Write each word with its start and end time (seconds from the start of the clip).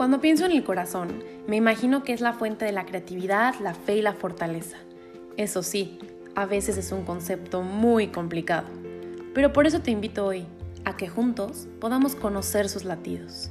Cuando 0.00 0.22
pienso 0.22 0.46
en 0.46 0.52
el 0.52 0.64
corazón, 0.64 1.22
me 1.46 1.56
imagino 1.56 2.02
que 2.04 2.14
es 2.14 2.22
la 2.22 2.32
fuente 2.32 2.64
de 2.64 2.72
la 2.72 2.86
creatividad, 2.86 3.54
la 3.60 3.74
fe 3.74 3.96
y 3.96 4.00
la 4.00 4.14
fortaleza. 4.14 4.78
Eso 5.36 5.62
sí, 5.62 5.98
a 6.34 6.46
veces 6.46 6.78
es 6.78 6.90
un 6.90 7.04
concepto 7.04 7.60
muy 7.60 8.06
complicado. 8.06 8.66
Pero 9.34 9.52
por 9.52 9.66
eso 9.66 9.82
te 9.82 9.90
invito 9.90 10.24
hoy 10.24 10.46
a 10.86 10.96
que 10.96 11.06
juntos 11.06 11.68
podamos 11.82 12.14
conocer 12.14 12.70
sus 12.70 12.86
latidos. 12.86 13.50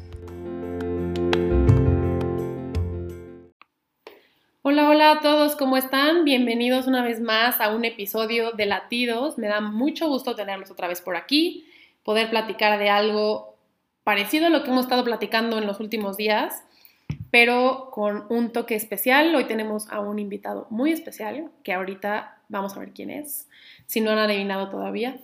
Hola, 4.64 4.90
hola 4.90 5.12
a 5.12 5.20
todos, 5.20 5.56
¿cómo 5.56 5.78
están? 5.78 6.26
Bienvenidos 6.26 6.88
una 6.88 7.04
vez 7.04 7.22
más 7.22 7.62
a 7.62 7.76
un 7.76 7.86
episodio 7.86 8.54
de 8.54 8.66
Latidos. 8.66 9.38
Me 9.38 9.46
da 9.46 9.62
mucho 9.62 10.08
gusto 10.08 10.36
tenerlos 10.36 10.72
otra 10.72 10.88
vez 10.88 11.00
por 11.00 11.16
aquí, 11.16 11.68
poder 12.02 12.32
platicar 12.32 12.80
de 12.80 12.90
algo 12.90 13.49
parecido 14.10 14.48
a 14.48 14.50
lo 14.50 14.64
que 14.64 14.72
hemos 14.72 14.86
estado 14.86 15.04
platicando 15.04 15.60
en 15.60 15.68
los 15.68 15.80
últimos 15.80 16.18
días, 16.18 16.64
pero 17.30 17.92
con 17.92 18.26
un 18.30 18.52
toque 18.52 18.74
especial. 18.74 19.36
Hoy 19.36 19.44
tenemos 19.44 19.88
a 19.92 20.00
un 20.00 20.18
invitado 20.18 20.66
muy 20.72 20.92
especial, 20.92 21.52
que 21.64 21.74
ahorita 21.74 22.40
vamos 22.48 22.76
a 22.76 22.80
ver 22.80 22.90
quién 22.90 23.12
es, 23.12 23.48
si 23.86 24.02
no 24.02 24.10
han 24.10 24.18
adivinado 24.18 24.70
todavía. 24.70 25.18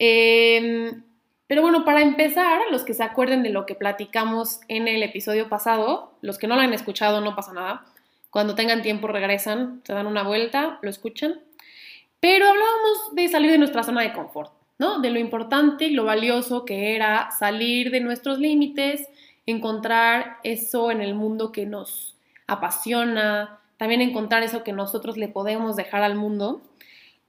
Em, 0.00 1.04
pero 1.46 1.62
bueno, 1.62 1.84
para 1.84 2.02
empezar, 2.02 2.60
los 2.72 2.82
que 2.82 2.92
se 2.92 3.04
acuerden 3.04 3.44
de 3.44 3.50
lo 3.50 3.66
que 3.66 3.76
platicamos 3.76 4.62
en 4.66 4.88
el 4.88 5.04
episodio 5.04 5.48
pasado, 5.48 6.12
los 6.20 6.38
que 6.38 6.48
no 6.48 6.56
lo 6.56 6.62
han 6.62 6.74
escuchado, 6.74 7.20
no 7.20 7.36
pasa 7.36 7.52
nada. 7.52 7.84
Cuando 8.30 8.56
tengan 8.56 8.82
tiempo 8.82 9.06
regresan, 9.06 9.80
se 9.84 9.92
dan 9.92 10.08
una 10.08 10.24
vuelta, 10.24 10.80
lo 10.82 10.90
escuchan. 10.90 11.40
Pero 12.18 12.48
hablábamos 12.48 13.14
de 13.14 13.28
salir 13.28 13.52
de 13.52 13.58
nuestra 13.58 13.84
zona 13.84 14.02
de 14.02 14.12
confort, 14.12 14.57
¿no? 14.78 15.00
De 15.00 15.10
lo 15.10 15.18
importante 15.18 15.86
y 15.86 15.90
lo 15.90 16.04
valioso 16.04 16.64
que 16.64 16.94
era 16.94 17.30
salir 17.30 17.90
de 17.90 18.00
nuestros 18.00 18.38
límites, 18.38 19.08
encontrar 19.46 20.38
eso 20.44 20.90
en 20.90 21.00
el 21.00 21.14
mundo 21.14 21.52
que 21.52 21.66
nos 21.66 22.16
apasiona, 22.46 23.60
también 23.76 24.00
encontrar 24.00 24.42
eso 24.42 24.64
que 24.64 24.72
nosotros 24.72 25.16
le 25.16 25.28
podemos 25.28 25.76
dejar 25.76 26.02
al 26.02 26.14
mundo. 26.14 26.60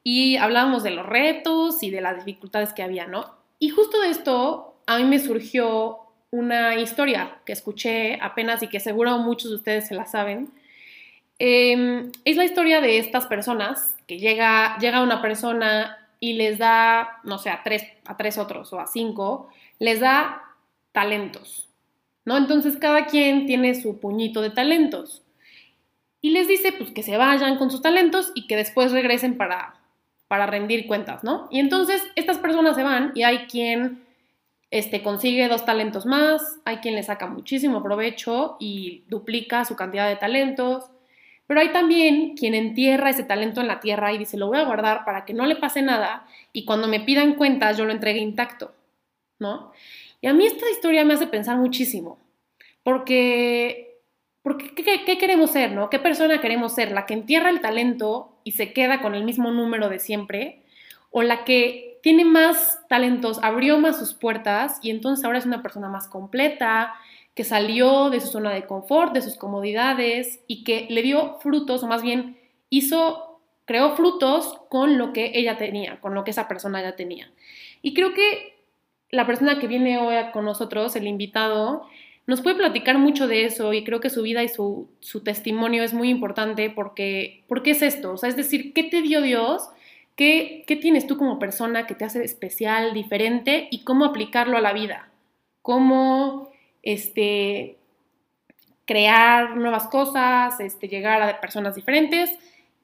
Y 0.03 0.37
hablábamos 0.37 0.83
de 0.83 0.91
los 0.91 1.05
retos 1.05 1.83
y 1.83 1.89
de 1.89 2.01
las 2.01 2.25
dificultades 2.25 2.73
que 2.73 2.83
había, 2.83 3.05
¿no? 3.05 3.35
Y 3.59 3.69
justo 3.69 3.99
de 4.01 4.09
esto 4.09 4.75
a 4.85 4.97
mí 4.97 5.03
me 5.03 5.19
surgió 5.19 5.99
una 6.31 6.75
historia 6.75 7.39
que 7.45 7.53
escuché 7.53 8.19
apenas 8.21 8.63
y 8.63 8.67
que 8.67 8.79
seguro 8.79 9.17
muchos 9.17 9.51
de 9.51 9.57
ustedes 9.57 9.87
se 9.87 9.95
la 9.95 10.05
saben, 10.05 10.51
Em, 11.39 12.11
es 12.25 12.35
la 12.35 12.43
historia 12.43 12.81
de 12.81 12.97
estas 12.97 13.25
personas 13.25 13.95
que 14.07 14.19
llega, 14.19 14.77
llega 14.79 15.01
una 15.01 15.21
persona 15.21 15.97
y 16.19 16.33
les 16.33 16.57
da, 16.57 17.19
no 17.23 17.37
sé, 17.37 17.49
a 17.49 17.63
tres, 17.63 17.83
a 18.05 18.17
tres 18.17 18.37
otros 18.37 18.73
o 18.73 18.79
a 18.79 18.87
cinco, 18.87 19.49
les 19.79 19.99
da 19.99 20.43
talentos, 20.91 21.69
¿no? 22.25 22.37
Entonces 22.37 22.77
cada 22.77 23.05
quien 23.05 23.45
tiene 23.45 23.75
su 23.75 23.99
puñito 23.99 24.41
de 24.41 24.49
talentos 24.49 25.23
y 26.21 26.31
les 26.31 26.47
dice 26.47 26.73
pues 26.73 26.91
que 26.91 27.03
se 27.03 27.17
vayan 27.17 27.57
con 27.57 27.71
sus 27.71 27.81
talentos 27.81 28.31
y 28.35 28.47
que 28.47 28.55
después 28.55 28.91
regresen 28.91 29.37
para, 29.37 29.75
para 30.27 30.45
rendir 30.45 30.87
cuentas, 30.87 31.23
¿no? 31.23 31.47
Y 31.51 31.59
entonces 31.59 32.03
estas 32.15 32.37
personas 32.37 32.75
se 32.75 32.83
van 32.83 33.11
y 33.15 33.23
hay 33.23 33.47
quien 33.47 34.03
este, 34.71 35.01
consigue 35.01 35.47
dos 35.47 35.65
talentos 35.65 36.05
más, 36.05 36.59
hay 36.65 36.77
quien 36.77 36.95
le 36.95 37.03
saca 37.03 37.27
muchísimo 37.27 37.81
provecho 37.81 38.57
y 38.59 39.03
duplica 39.07 39.65
su 39.65 39.75
cantidad 39.75 40.07
de 40.07 40.17
talentos, 40.17 40.85
pero 41.49 41.61
hay 41.61 41.69
también 41.69 42.35
quien 42.35 42.53
entierra 42.53 43.09
ese 43.09 43.23
talento 43.23 43.59
en 43.59 43.67
la 43.67 43.79
tierra 43.79 44.13
y 44.13 44.19
dice, 44.19 44.37
lo 44.37 44.49
voy 44.49 44.59
a 44.59 44.65
guardar 44.65 45.03
para 45.03 45.25
que 45.25 45.33
no 45.33 45.47
le 45.47 45.55
pase 45.55 45.81
nada 45.81 46.27
y 46.53 46.63
cuando 46.63 46.87
me 46.87 46.99
pidan 46.99 47.33
cuentas 47.33 47.75
yo 47.75 47.85
lo 47.85 47.91
entregue 47.91 48.19
intacto, 48.19 48.75
¿no? 49.39 49.71
Y 50.21 50.27
a 50.27 50.33
mí 50.35 50.45
esta 50.45 50.69
historia 50.69 51.03
me 51.05 51.15
hace 51.15 51.25
pensar 51.25 51.57
muchísimo, 51.57 52.19
porque, 52.83 53.97
porque 54.43 54.75
¿qué, 54.75 55.17
queremos 55.17 55.49
ser, 55.49 55.71
no? 55.71 55.89
¿Qué 55.89 55.97
persona 55.97 56.39
queremos 56.39 56.75
ser? 56.75 56.91
¿La 56.91 57.07
que 57.07 57.15
entierra 57.15 57.49
el 57.49 57.61
talento 57.61 58.37
y 58.43 58.51
se 58.51 58.71
queda 58.71 59.01
con 59.01 59.15
el 59.15 59.23
mismo 59.23 59.49
número 59.49 59.89
de 59.89 59.97
siempre? 59.97 60.61
¿O 61.09 61.23
la 61.23 61.45
que 61.45 61.97
tiene 62.03 62.25
más 62.25 62.79
talentos, 62.89 63.39
abrió 63.41 63.79
más 63.79 63.97
sus 63.97 64.13
puertas 64.13 64.77
y 64.83 64.91
entonces 64.91 65.25
ahora 65.25 65.39
es 65.39 65.47
una 65.47 65.63
persona 65.63 65.89
más 65.89 66.07
completa, 66.07 66.93
que 67.39 67.45
salió 67.45 68.09
de 68.09 68.19
su 68.19 68.27
zona 68.27 68.53
de 68.53 68.65
confort, 68.65 69.13
de 69.13 69.21
sus 69.21 69.35
comodidades 69.35 70.41
y 70.45 70.65
que 70.65 70.87
le 70.89 71.01
dio 71.01 71.37
frutos, 71.39 71.81
o 71.83 71.87
más 71.87 72.01
bien 72.01 72.37
hizo, 72.69 73.39
creó 73.63 73.95
frutos 73.95 74.59
con 74.67 74.97
lo 74.97 75.13
que 75.13 75.31
ella 75.35 75.55
tenía, 75.57 76.01
con 76.01 76.13
lo 76.13 76.25
que 76.25 76.31
esa 76.31 76.49
persona 76.49 76.81
ya 76.81 76.97
tenía. 76.97 77.31
Y 77.81 77.93
creo 77.93 78.13
que 78.13 78.57
la 79.09 79.25
persona 79.25 79.57
que 79.57 79.67
viene 79.67 79.99
hoy 79.99 80.17
con 80.33 80.43
nosotros, 80.43 80.97
el 80.97 81.07
invitado, 81.07 81.87
nos 82.27 82.41
puede 82.41 82.57
platicar 82.57 82.97
mucho 82.97 83.25
de 83.25 83.45
eso 83.45 83.71
y 83.71 83.85
creo 83.85 84.01
que 84.01 84.09
su 84.09 84.21
vida 84.21 84.43
y 84.43 84.49
su, 84.49 84.89
testimonio 85.23 85.83
es 85.83 85.93
muy 85.93 86.09
importante 86.09 86.69
porque, 86.69 87.45
porque 87.47 87.71
es 87.71 87.81
esto, 87.81 88.11
o 88.11 88.17
sea, 88.17 88.27
es 88.27 88.35
decir, 88.35 88.73
¿qué 88.73 88.83
te 88.83 89.01
dio 89.01 89.21
Dios? 89.21 89.69
¿Qué, 90.17 90.65
¿Qué 90.67 90.75
tienes 90.75 91.07
tú 91.07 91.15
como 91.15 91.39
persona 91.39 91.87
que 91.87 91.95
te 91.95 92.03
hace 92.03 92.21
especial, 92.21 92.93
diferente 92.93 93.69
y 93.71 93.85
cómo 93.85 94.03
aplicarlo 94.03 94.57
a 94.57 94.61
la 94.61 94.73
vida? 94.73 95.09
¿Cómo 95.61 96.48
este, 96.83 97.77
crear 98.85 99.55
nuevas 99.55 99.87
cosas, 99.87 100.59
este, 100.59 100.87
llegar 100.87 101.21
a 101.21 101.39
personas 101.39 101.75
diferentes. 101.75 102.31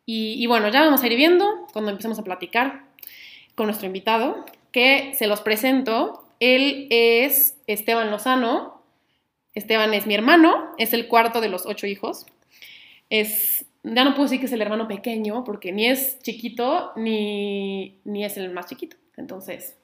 Y, 0.05 0.45
bueno, 0.45 0.69
ya 0.69 0.81
vamos 0.81 1.01
a 1.01 1.07
ir 1.07 1.15
viendo 1.15 1.65
cuando 1.73 1.89
empecemos 1.89 2.19
a 2.19 2.23
platicar 2.23 2.83
con 3.55 3.65
nuestro 3.65 3.87
invitado, 3.87 4.45
que 4.71 5.13
se 5.17 5.25
los 5.25 5.41
presento. 5.41 6.23
Él 6.39 6.87
es 6.91 7.57
Esteban 7.65 8.11
Lozano. 8.11 8.83
Esteban 9.55 9.95
es 9.95 10.05
mi 10.05 10.13
hermano, 10.13 10.75
es 10.77 10.93
el 10.93 11.07
cuarto 11.07 11.41
de 11.41 11.49
los 11.49 11.65
ocho 11.65 11.87
hijos. 11.87 12.27
Es, 13.09 13.65
ya 13.81 14.03
no 14.03 14.11
puedo 14.11 14.25
decir 14.25 14.39
que 14.39 14.45
es 14.45 14.51
el 14.51 14.61
hermano 14.61 14.87
pequeño, 14.87 15.43
porque 15.43 15.71
ni 15.71 15.87
es 15.87 16.19
chiquito 16.19 16.91
ni, 16.95 17.97
ni 18.03 18.25
es 18.25 18.37
el 18.37 18.51
más 18.51 18.67
chiquito. 18.67 18.97
Entonces, 19.17 19.75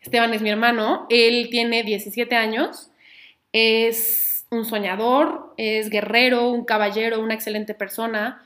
Esteban 0.00 0.34
es 0.34 0.42
mi 0.42 0.50
hermano, 0.50 1.06
él 1.08 1.48
tiene 1.50 1.84
17 1.84 2.34
años 2.34 2.90
es 3.52 4.46
un 4.50 4.64
soñador, 4.64 5.54
es 5.56 5.90
guerrero, 5.90 6.50
un 6.50 6.64
caballero, 6.64 7.20
una 7.20 7.34
excelente 7.34 7.74
persona, 7.74 8.42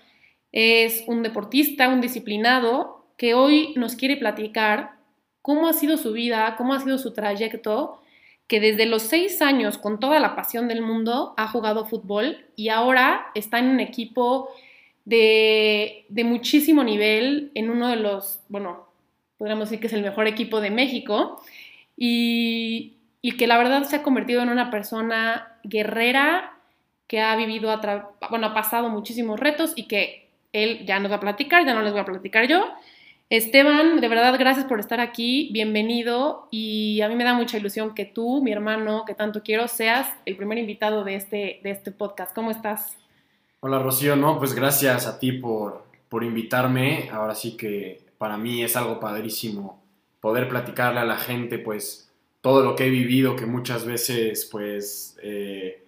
es 0.51 1.05
un 1.07 1.23
deportista, 1.23 1.89
un 1.89 2.01
disciplinado, 2.01 3.07
que 3.17 3.35
hoy 3.35 3.73
nos 3.77 3.95
quiere 3.95 4.17
platicar 4.17 4.93
cómo 5.43 5.69
ha 5.69 5.73
sido 5.73 5.97
su 5.97 6.13
vida, 6.13 6.55
cómo 6.57 6.75
ha 6.75 6.81
sido 6.81 6.99
su 6.99 7.13
trayecto, 7.13 8.01
que 8.49 8.61
desde 8.61 8.87
los 8.87 9.03
seis 9.03 9.41
años, 9.41 9.79
con 9.79 10.01
toda 10.01 10.19
la 10.21 10.35
pasión 10.35 10.69
del 10.69 10.83
mundo, 10.83 11.35
ha 11.37 11.49
jugado 11.49 11.87
fútbol 11.87 12.47
y 12.57 12.69
ahora 12.69 13.27
está 13.35 13.59
en 13.59 13.69
un 13.69 13.81
equipo 13.81 14.51
de, 15.05 16.05
de 16.09 16.25
muchísimo 16.25 16.85
nivel, 16.85 17.51
en 17.55 17.71
uno 17.71 17.89
de 17.89 17.97
los, 17.97 18.41
bueno, 18.49 18.87
podríamos 19.39 19.71
decir 19.71 19.81
que 19.81 19.87
es 19.87 19.93
el 19.93 20.03
mejor 20.03 20.27
equipo 20.27 20.61
de 20.61 20.71
México. 20.71 21.43
Y, 21.97 22.99
y 23.23 23.37
que 23.37 23.47
la 23.47 23.57
verdad 23.57 23.85
se 23.85 23.97
ha 23.97 24.03
convertido 24.03 24.43
en 24.43 24.51
una 24.51 24.71
persona 24.71 25.57
guerrera 25.63 26.59
que 27.07 27.21
ha 27.21 27.37
vivido, 27.37 27.75
bueno, 28.31 28.49
ha 28.49 28.55
pasado 28.55 28.89
muchísimos 28.89 29.39
retos 29.39 29.73
y 29.77 29.87
que 29.87 30.29
él 30.53 30.85
ya 30.87 30.99
nos 30.99 31.13
va 31.13 31.17
a 31.17 31.21
platicar, 31.21 31.65
ya 31.65 31.73
no 31.73 31.83
les 31.83 31.93
voy 31.93 32.01
a 32.01 32.05
platicar 32.05 32.49
yo. 32.49 32.65
Esteban, 33.31 34.01
de 34.01 34.09
verdad, 34.09 34.37
gracias 34.39 34.67
por 34.67 34.81
estar 34.81 35.01
aquí, 35.01 35.49
bienvenido 35.53 36.49
y 36.51 37.01
a 37.01 37.09
mí 37.09 37.15
me 37.15 37.25
da 37.25 37.33
mucha 37.33 37.57
ilusión 37.57 37.95
que 37.95 38.05
tú, 38.05 38.43
mi 38.43 38.53
hermano, 38.53 39.05
que 39.07 39.15
tanto 39.15 39.43
quiero, 39.43 39.69
seas 39.69 40.09
el 40.27 40.37
primer 40.37 40.59
invitado 40.59 41.05
de 41.05 41.15
este, 41.15 41.61
de 41.63 41.71
este 41.71 41.93
podcast. 41.93 42.35
¿Cómo 42.35 42.51
estás? 42.51 42.99
Hola 43.61 43.79
Rocío, 43.79 44.17
no, 44.17 44.39
pues 44.39 44.55
gracias 44.55 45.07
a 45.07 45.19
ti 45.19 45.33
por, 45.33 45.85
por 46.09 46.25
invitarme. 46.25 47.09
Ahora 47.13 47.35
sí 47.35 47.57
que 47.57 48.01
para 48.19 48.37
mí 48.37 48.63
es 48.63 48.77
algo 48.77 49.01
padrísimo 49.01 49.81
poder 50.21 50.49
platicarle 50.49 51.01
a 51.01 51.05
la 51.05 51.17
gente, 51.17 51.59
pues 51.59 52.12
todo 52.43 52.63
lo 52.63 52.77
que 52.77 52.87
he 52.87 52.91
vivido, 52.91 53.37
que 53.37 53.47
muchas 53.47 53.87
veces, 53.87 54.47
pues, 54.51 55.17
eh, 55.23 55.85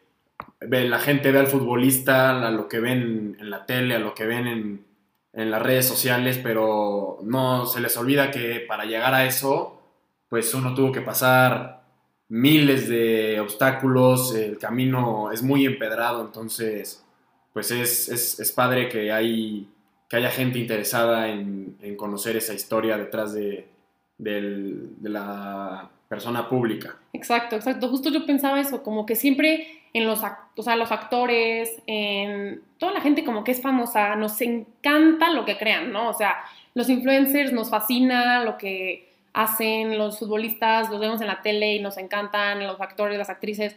la 0.61 0.99
gente 1.01 1.33
ve 1.33 1.41
al 1.41 1.49
futbolista, 1.49 2.47
a 2.47 2.51
lo 2.51 2.69
que 2.69 2.81
ven 2.81 3.37
en 3.41 3.51
la 3.51 3.67
tele, 3.67 3.97
a 3.97 3.99
lo 3.99 4.15
que 4.15 4.25
ven 4.25 4.47
en, 4.47 4.85
en, 5.33 5.51
las 5.51 5.63
redes 5.63 5.87
sociales, 5.87 6.41
pero 6.43 7.19
no 7.25 7.67
se 7.67 7.81
les 7.81 7.97
olvida 7.97 8.31
que 8.31 8.61
para 8.61 8.85
llegar 8.85 9.15
a 9.15 9.27
eso, 9.27 9.83
pues 10.29 10.55
uno 10.55 10.75
tuvo 10.75 10.93
que 10.93 11.01
pasar 11.01 11.83
miles 12.29 12.89
de 12.89 13.41
obstáculos, 13.41 14.35
el 14.35 14.59
camino 14.59 15.33
es 15.33 15.43
muy 15.43 15.67
empedrado, 15.67 16.25
entonces, 16.25 17.05
pues 17.53 17.71
es, 17.73 18.09
es, 18.09 18.41
es 18.41 18.53
padre 18.53 18.89
que, 18.89 19.13
hay, 19.13 19.69
que 20.09 20.17
haya 20.17 20.31
gente 20.31 20.59
interesada 20.61 21.29
en, 21.29 21.77
en 21.83 21.97
conocer 21.97 22.37
esa 22.37 22.55
historia 22.55 22.97
detrás 22.97 23.35
de, 23.35 23.69
de 24.19 25.11
la 25.11 25.91
persona 26.15 26.49
pública. 26.49 26.97
Exacto, 27.13 27.57
exacto. 27.57 27.89
Justo 27.89 28.09
yo 28.11 28.25
pensaba 28.25 28.61
eso, 28.61 28.85
como 28.85 29.05
que 29.05 29.17
siempre 29.17 29.67
en 29.93 30.07
los, 30.07 30.21
o 30.57 30.63
sea, 30.63 30.77
los 30.77 30.93
actores, 30.93 31.83
en 31.89 32.63
toda 32.79 32.93
la 32.93 33.01
gente 33.01 33.25
como 33.25 33.43
que 33.43 33.51
es 33.51 33.61
famosa, 33.61 34.15
nos 34.15 34.41
encanta 34.41 35.31
lo 35.31 35.45
que 35.45 35.59
crean, 35.59 35.93
¿no? 35.93 36.09
O 36.09 36.15
sea, 36.15 36.37
los 36.75 36.89
influencers 36.89 37.53
nos 37.53 37.69
fascina 37.69 38.45
lo 38.45 38.57
que 38.59 39.13
hacen, 39.33 39.99
los 39.99 40.21
futbolistas 40.21 40.89
los 40.89 41.01
vemos 41.01 41.21
en 41.21 41.27
la 41.27 41.43
tele 41.43 41.75
y 41.75 41.81
nos 41.81 41.99
encantan, 41.99 42.65
los 42.65 42.81
actores, 42.81 43.19
las 43.19 43.31
actrices, 43.31 43.77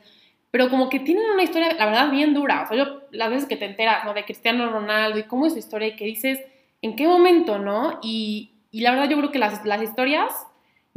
pero 0.51 0.69
como 0.69 0.89
que 0.89 0.99
tienen 0.99 1.29
una 1.31 1.43
historia, 1.43 1.73
la 1.73 1.85
verdad, 1.85 2.11
bien 2.11 2.35
dura. 2.35 2.63
O 2.63 2.67
sea, 2.67 2.77
yo 2.77 3.01
las 3.11 3.31
veces 3.31 3.49
que 3.49 3.57
te 3.57 3.65
enteras, 3.65 4.05
¿no? 4.05 4.13
De 4.13 4.25
Cristiano 4.25 4.69
Ronaldo 4.69 5.17
y 5.17 5.23
cómo 5.23 5.47
es 5.47 5.53
su 5.53 5.59
historia 5.59 5.87
y 5.87 5.95
que 5.95 6.05
dices, 6.05 6.39
¿en 6.83 6.95
qué 6.95 7.07
momento, 7.07 7.57
no? 7.57 7.99
Y, 8.03 8.51
y 8.71 8.81
la 8.81 8.91
verdad 8.91 9.09
yo 9.09 9.17
creo 9.17 9.31
que 9.31 9.39
las, 9.39 9.65
las 9.65 9.81
historias, 9.81 10.31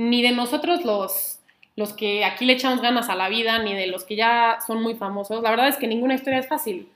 ni 0.01 0.23
de 0.23 0.33
nosotros 0.33 0.83
los, 0.83 1.41
los 1.77 1.93
que 1.93 2.25
aquí 2.25 2.47
le 2.47 2.55
echamos 2.55 2.81
ganas 2.81 3.11
a 3.11 3.15
la 3.15 3.29
vida, 3.29 3.63
ni 3.63 3.75
de 3.75 3.87
los 3.87 4.05
que 4.05 4.17
ya 4.17 4.59
son 4.67 4.83
muy 4.83 4.95
famosos, 4.95 5.43
la 5.43 5.51
verdad 5.51 5.69
es 5.69 5.77
que 5.77 5.87
ninguna 5.87 6.15
historia 6.15 6.39
es 6.39 6.49
fácil. 6.49 6.89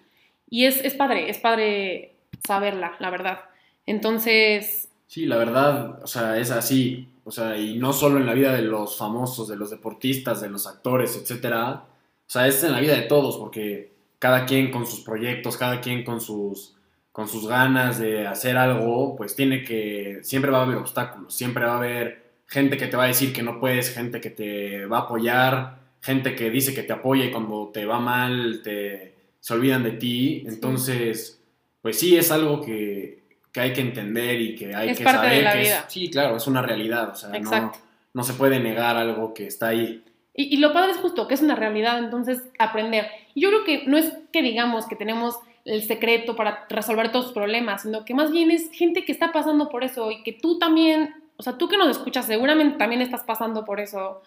Y 0.48 0.64
es, 0.64 0.82
es 0.82 0.94
padre, 0.94 1.28
es 1.28 1.36
padre 1.36 2.14
saberla, 2.46 2.96
la 3.00 3.10
verdad. 3.10 3.40
Entonces... 3.84 4.88
Sí, 5.06 5.26
la 5.26 5.36
verdad, 5.36 6.02
o 6.02 6.06
sea, 6.06 6.38
es 6.38 6.50
así. 6.50 7.06
O 7.24 7.30
sea, 7.30 7.58
y 7.58 7.76
no 7.76 7.92
solo 7.92 8.18
en 8.18 8.24
la 8.24 8.32
vida 8.32 8.54
de 8.54 8.62
los 8.62 8.96
famosos, 8.96 9.48
de 9.48 9.56
los 9.56 9.68
deportistas, 9.68 10.40
de 10.40 10.48
los 10.48 10.66
actores, 10.66 11.14
etcétera. 11.14 11.84
O 12.26 12.30
sea, 12.30 12.46
es 12.46 12.64
en 12.64 12.72
la 12.72 12.80
vida 12.80 12.94
de 12.94 13.02
todos, 13.02 13.36
porque 13.36 13.92
cada 14.18 14.46
quien 14.46 14.70
con 14.70 14.86
sus 14.86 15.00
proyectos, 15.00 15.58
cada 15.58 15.82
quien 15.82 16.04
con 16.04 16.22
sus, 16.22 16.74
con 17.12 17.28
sus 17.28 17.46
ganas 17.46 17.98
de 17.98 18.26
hacer 18.26 18.56
algo, 18.56 19.14
pues 19.14 19.36
tiene 19.36 19.62
que, 19.62 20.20
siempre 20.22 20.50
va 20.50 20.60
a 20.60 20.62
haber 20.62 20.78
obstáculos, 20.78 21.34
siempre 21.34 21.66
va 21.66 21.74
a 21.74 21.76
haber 21.76 22.23
gente 22.46 22.76
que 22.76 22.86
te 22.86 22.96
va 22.96 23.04
a 23.04 23.08
decir 23.08 23.32
que 23.32 23.42
no 23.42 23.60
puedes, 23.60 23.94
gente 23.94 24.20
que 24.20 24.30
te 24.30 24.86
va 24.86 24.98
a 24.98 25.00
apoyar, 25.02 25.78
gente 26.00 26.34
que 26.34 26.50
dice 26.50 26.74
que 26.74 26.82
te 26.82 26.92
apoya 26.92 27.24
y 27.24 27.30
cuando 27.30 27.70
te 27.72 27.86
va 27.86 27.98
mal 27.98 28.60
te, 28.62 29.14
se 29.40 29.54
olvidan 29.54 29.82
de 29.82 29.92
ti. 29.92 30.44
Entonces, 30.46 31.40
pues 31.82 31.98
sí, 31.98 32.16
es 32.16 32.30
algo 32.30 32.60
que, 32.60 33.22
que 33.52 33.60
hay 33.60 33.72
que 33.72 33.80
entender 33.80 34.40
y 34.40 34.54
que 34.54 34.74
hay 34.74 34.90
Es 34.90 34.98
que 34.98 35.04
parte 35.04 35.20
saber 35.20 35.36
de 35.38 35.42
la 35.42 35.52
que 35.52 35.60
vida. 35.60 35.78
es, 35.86 35.92
sí, 35.92 36.10
claro, 36.10 36.36
es 36.36 36.46
una 36.46 36.62
realidad, 36.62 37.10
o 37.10 37.14
sea, 37.14 37.38
no, 37.38 37.72
no 38.12 38.22
se 38.22 38.34
puede 38.34 38.60
negar 38.60 38.96
algo 38.96 39.34
que 39.34 39.46
está 39.46 39.68
ahí. 39.68 40.02
Y, 40.34 40.54
y 40.54 40.56
lo 40.58 40.72
padre 40.72 40.92
es 40.92 40.98
justo 40.98 41.28
que 41.28 41.34
es 41.34 41.42
una 41.42 41.54
realidad, 41.54 41.98
entonces 41.98 42.42
aprender. 42.58 43.06
Y 43.34 43.42
yo 43.42 43.50
creo 43.50 43.64
que 43.64 43.86
no 43.86 43.96
es 43.96 44.12
que 44.32 44.42
digamos 44.42 44.86
que 44.86 44.96
tenemos 44.96 45.36
el 45.64 45.82
secreto 45.82 46.36
para 46.36 46.66
resolver 46.68 47.10
todos 47.10 47.26
los 47.26 47.34
problemas, 47.34 47.82
sino 47.82 48.04
que 48.04 48.14
más 48.14 48.30
bien 48.30 48.50
es 48.50 48.70
gente 48.72 49.04
que 49.04 49.12
está 49.12 49.32
pasando 49.32 49.68
por 49.68 49.84
eso 49.84 50.10
y 50.10 50.22
que 50.22 50.32
tú 50.32 50.58
también, 50.58 51.14
o 51.36 51.42
sea, 51.42 51.58
tú 51.58 51.68
que 51.68 51.76
nos 51.76 51.88
escuchas 51.88 52.26
seguramente 52.26 52.78
también 52.78 53.02
estás 53.02 53.22
pasando 53.24 53.64
por 53.64 53.80
eso. 53.80 54.22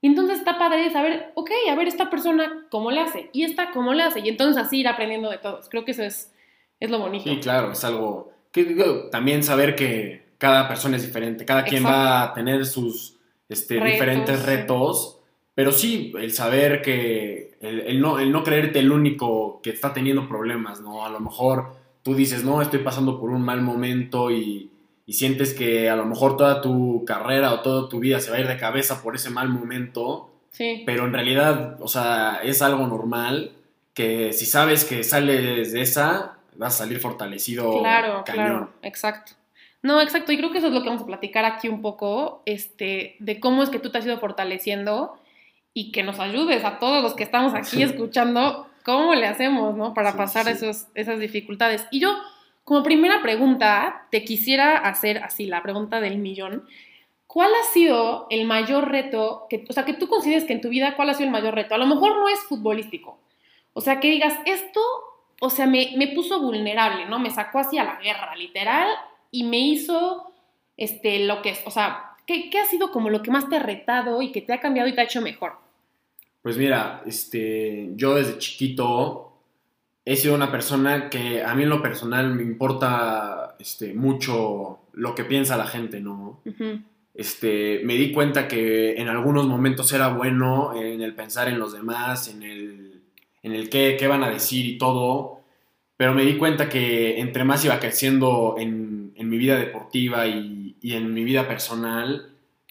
Y 0.00 0.08
entonces 0.08 0.38
está 0.38 0.58
padre 0.58 0.90
saber, 0.90 1.30
ok, 1.34 1.50
a 1.70 1.74
ver 1.76 1.86
esta 1.86 2.10
persona 2.10 2.66
cómo 2.70 2.90
le 2.90 3.00
hace 3.00 3.30
y 3.32 3.44
esta 3.44 3.70
cómo 3.70 3.94
le 3.94 4.02
hace. 4.02 4.20
Y 4.20 4.28
entonces 4.28 4.62
así 4.62 4.80
ir 4.80 4.88
aprendiendo 4.88 5.30
de 5.30 5.38
todos. 5.38 5.68
Creo 5.68 5.84
que 5.84 5.92
eso 5.92 6.02
es, 6.02 6.32
es 6.80 6.90
lo 6.90 6.98
bonito. 6.98 7.30
Sí, 7.30 7.38
claro, 7.38 7.72
es 7.72 7.84
algo 7.84 8.32
que 8.50 8.64
digo, 8.64 9.08
también 9.10 9.42
saber 9.42 9.74
que 9.74 10.32
cada 10.38 10.68
persona 10.68 10.96
es 10.96 11.02
diferente, 11.06 11.44
cada 11.44 11.64
quien 11.64 11.82
Exacto. 11.82 11.98
va 11.98 12.22
a 12.22 12.34
tener 12.34 12.66
sus 12.66 13.16
este, 13.48 13.74
Retos, 13.74 13.92
diferentes 13.92 14.44
retos, 14.44 15.20
pero 15.54 15.72
sí, 15.72 16.12
el 16.18 16.32
saber 16.32 16.82
que, 16.82 17.56
el, 17.60 17.80
el 17.80 18.00
no, 18.00 18.18
el 18.18 18.32
no 18.32 18.42
creerte 18.42 18.80
el 18.80 18.90
único 18.92 19.60
que 19.62 19.70
está 19.70 19.92
teniendo 19.92 20.28
problemas, 20.28 20.80
¿no? 20.80 21.04
A 21.04 21.10
lo 21.10 21.20
mejor 21.20 21.74
tú 22.02 22.14
dices, 22.14 22.44
no, 22.44 22.60
estoy 22.60 22.80
pasando 22.80 23.20
por 23.20 23.30
un 23.30 23.42
mal 23.42 23.62
momento 23.62 24.30
y, 24.30 24.71
y 25.12 25.14
sientes 25.14 25.52
que 25.52 25.90
a 25.90 25.96
lo 25.96 26.06
mejor 26.06 26.38
toda 26.38 26.62
tu 26.62 27.04
carrera 27.04 27.52
o 27.52 27.60
toda 27.60 27.86
tu 27.90 28.00
vida 28.00 28.18
se 28.18 28.30
va 28.30 28.38
a 28.38 28.40
ir 28.40 28.48
de 28.48 28.56
cabeza 28.56 29.02
por 29.02 29.14
ese 29.14 29.28
mal 29.28 29.50
momento, 29.50 30.30
Sí. 30.52 30.82
pero 30.86 31.04
en 31.04 31.12
realidad, 31.12 31.76
o 31.82 31.86
sea, 31.88 32.40
es 32.42 32.62
algo 32.62 32.86
normal 32.86 33.52
que 33.92 34.32
si 34.32 34.46
sabes 34.46 34.86
que 34.86 35.04
sales 35.04 35.72
de 35.72 35.82
esa, 35.82 36.38
vas 36.56 36.74
a 36.74 36.78
salir 36.84 36.98
fortalecido. 36.98 37.80
Claro, 37.80 38.22
cañón. 38.24 38.46
claro, 38.46 38.70
exacto. 38.80 39.32
No, 39.82 40.00
exacto, 40.00 40.32
y 40.32 40.38
creo 40.38 40.50
que 40.50 40.58
eso 40.58 40.68
es 40.68 40.72
lo 40.72 40.80
que 40.82 40.88
vamos 40.88 41.02
a 41.02 41.06
platicar 41.06 41.44
aquí 41.44 41.68
un 41.68 41.82
poco, 41.82 42.42
este, 42.46 43.16
de 43.18 43.38
cómo 43.38 43.62
es 43.62 43.68
que 43.68 43.80
tú 43.80 43.90
te 43.90 43.98
has 43.98 44.06
ido 44.06 44.18
fortaleciendo 44.18 45.18
y 45.74 45.92
que 45.92 46.02
nos 46.02 46.20
ayudes 46.20 46.64
a 46.64 46.78
todos 46.78 47.02
los 47.02 47.12
que 47.14 47.22
estamos 47.24 47.52
aquí 47.54 47.76
Sí. 47.76 47.82
escuchando 47.82 48.66
cómo 48.84 49.14
le 49.14 49.26
hacemos, 49.26 49.76
¿no? 49.76 49.92
Para 49.92 50.12
Sí, 50.12 50.16
pasar 50.16 50.44
sí. 50.46 50.52
Esos, 50.52 50.86
esas 50.94 51.18
dificultades. 51.18 51.84
Y 51.90 52.00
yo, 52.00 52.14
como 52.64 52.82
primera 52.82 53.22
pregunta, 53.22 54.06
te 54.10 54.24
quisiera 54.24 54.76
hacer 54.76 55.18
así, 55.18 55.46
la 55.46 55.62
pregunta 55.62 56.00
del 56.00 56.18
millón. 56.18 56.64
¿Cuál 57.26 57.50
ha 57.54 57.72
sido 57.72 58.26
el 58.30 58.46
mayor 58.46 58.90
reto, 58.90 59.46
que, 59.48 59.64
o 59.68 59.72
sea, 59.72 59.84
que 59.84 59.94
tú 59.94 60.06
consideres 60.06 60.44
que 60.44 60.52
en 60.52 60.60
tu 60.60 60.68
vida, 60.68 60.94
cuál 60.94 61.10
ha 61.10 61.14
sido 61.14 61.26
el 61.26 61.32
mayor 61.32 61.54
reto? 61.54 61.74
A 61.74 61.78
lo 61.78 61.86
mejor 61.86 62.16
no 62.16 62.28
es 62.28 62.40
futbolístico. 62.40 63.18
O 63.72 63.80
sea, 63.80 64.00
que 64.00 64.10
digas, 64.10 64.34
esto, 64.44 64.80
o 65.40 65.50
sea, 65.50 65.66
me, 65.66 65.94
me 65.96 66.08
puso 66.08 66.40
vulnerable, 66.40 67.06
¿no? 67.06 67.18
Me 67.18 67.30
sacó 67.30 67.58
hacia 67.58 67.84
la 67.84 67.98
guerra, 68.00 68.36
literal, 68.36 68.88
y 69.30 69.44
me 69.44 69.58
hizo, 69.58 70.30
este, 70.76 71.20
lo 71.20 71.42
que 71.42 71.50
es, 71.50 71.62
o 71.64 71.70
sea, 71.70 72.16
¿qué, 72.26 72.50
qué 72.50 72.58
ha 72.58 72.66
sido 72.66 72.92
como 72.92 73.10
lo 73.10 73.22
que 73.22 73.30
más 73.30 73.48
te 73.48 73.56
ha 73.56 73.60
retado 73.60 74.22
y 74.22 74.30
que 74.30 74.42
te 74.42 74.52
ha 74.52 74.60
cambiado 74.60 74.88
y 74.88 74.94
te 74.94 75.00
ha 75.00 75.04
hecho 75.04 75.22
mejor? 75.22 75.54
Pues 76.42 76.58
mira, 76.58 77.02
este, 77.06 77.90
yo 77.94 78.14
desde 78.14 78.38
chiquito 78.38 79.31
he 80.04 80.16
sido 80.16 80.34
una 80.34 80.50
persona 80.50 81.08
que 81.10 81.42
a 81.42 81.54
mí 81.54 81.62
en 81.62 81.68
lo 81.68 81.82
personal 81.82 82.34
me 82.34 82.42
importa 82.42 83.56
este, 83.58 83.94
mucho 83.94 84.80
lo 84.92 85.14
que 85.14 85.24
piensa 85.24 85.56
la 85.56 85.66
gente, 85.66 86.00
¿no? 86.00 86.40
Este, 87.14 87.82
me 87.84 87.94
di 87.94 88.12
cuenta 88.12 88.48
que 88.48 88.94
en 88.94 89.08
algunos 89.08 89.46
momentos 89.46 89.92
era 89.92 90.08
bueno 90.08 90.74
en 90.74 91.02
el 91.02 91.14
pensar 91.14 91.48
en 91.48 91.58
los 91.58 91.72
demás, 91.72 92.28
en 92.28 92.42
el, 92.42 93.02
en 93.42 93.52
el 93.52 93.68
qué, 93.68 93.96
qué 93.98 94.06
van 94.06 94.24
a 94.24 94.30
decir 94.30 94.66
y 94.66 94.78
todo, 94.78 95.40
pero 95.96 96.14
me 96.14 96.24
di 96.24 96.36
cuenta 96.36 96.68
que 96.68 97.20
entre 97.20 97.44
más 97.44 97.64
iba 97.64 97.78
creciendo 97.78 98.56
en, 98.58 99.12
en 99.14 99.28
mi 99.28 99.38
vida 99.38 99.56
deportiva 99.56 100.26
y, 100.26 100.76
y 100.80 100.94
en 100.94 101.14
mi 101.14 101.22
vida 101.22 101.46
personal, 101.46 102.30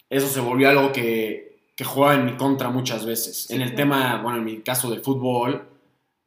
eso 0.10 0.28
se 0.28 0.42
volvió 0.42 0.70
algo 0.70 0.92
que, 0.92 1.60
que 1.76 1.86
jugaba 1.86 2.16
en 2.16 2.26
mi 2.26 2.34
contra 2.34 2.70
muchas 2.70 3.06
veces. 3.06 3.44
Sí, 3.44 3.56
en 3.56 3.62
el 3.62 3.70
claro. 3.70 3.78
tema, 3.78 4.22
bueno, 4.22 4.40
en 4.40 4.46
mi 4.46 4.58
caso 4.62 4.90
del 4.90 5.02
fútbol, 5.02 5.71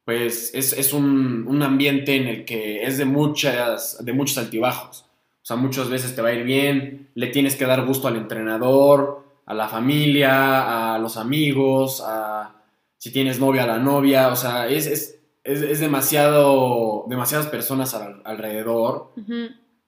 pues 0.05 0.51
es, 0.53 0.73
es 0.73 0.93
un, 0.93 1.45
un 1.47 1.63
ambiente 1.63 2.15
en 2.15 2.27
el 2.27 2.45
que 2.45 2.83
es 2.83 2.97
de, 2.97 3.05
muchas, 3.05 3.97
de 4.05 4.13
muchos 4.13 4.37
altibajos. 4.37 5.01
O 5.41 5.45
sea, 5.47 5.55
muchas 5.57 5.89
veces 5.89 6.15
te 6.15 6.21
va 6.21 6.29
a 6.29 6.33
ir 6.33 6.43
bien, 6.43 7.09
le 7.15 7.27
tienes 7.27 7.55
que 7.55 7.65
dar 7.65 7.85
gusto 7.85 8.07
al 8.07 8.15
entrenador, 8.15 9.23
a 9.45 9.53
la 9.53 9.67
familia, 9.67 10.93
a 10.93 10.99
los 10.99 11.17
amigos, 11.17 12.01
a 12.05 12.55
si 12.97 13.11
tienes 13.11 13.39
novia, 13.39 13.63
a 13.63 13.67
la 13.67 13.77
novia. 13.79 14.29
O 14.29 14.35
sea, 14.35 14.67
es, 14.67 14.87
es, 14.87 15.19
es, 15.43 15.61
es 15.61 15.79
demasiado, 15.79 17.05
demasiadas 17.07 17.47
personas 17.47 17.93
al- 17.93 18.21
alrededor 18.25 19.11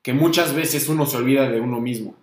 que 0.03 0.13
muchas 0.13 0.53
veces 0.53 0.87
uno 0.89 1.05
se 1.05 1.17
olvida 1.17 1.49
de 1.49 1.59
uno 1.59 1.79
mismo. 1.81 2.15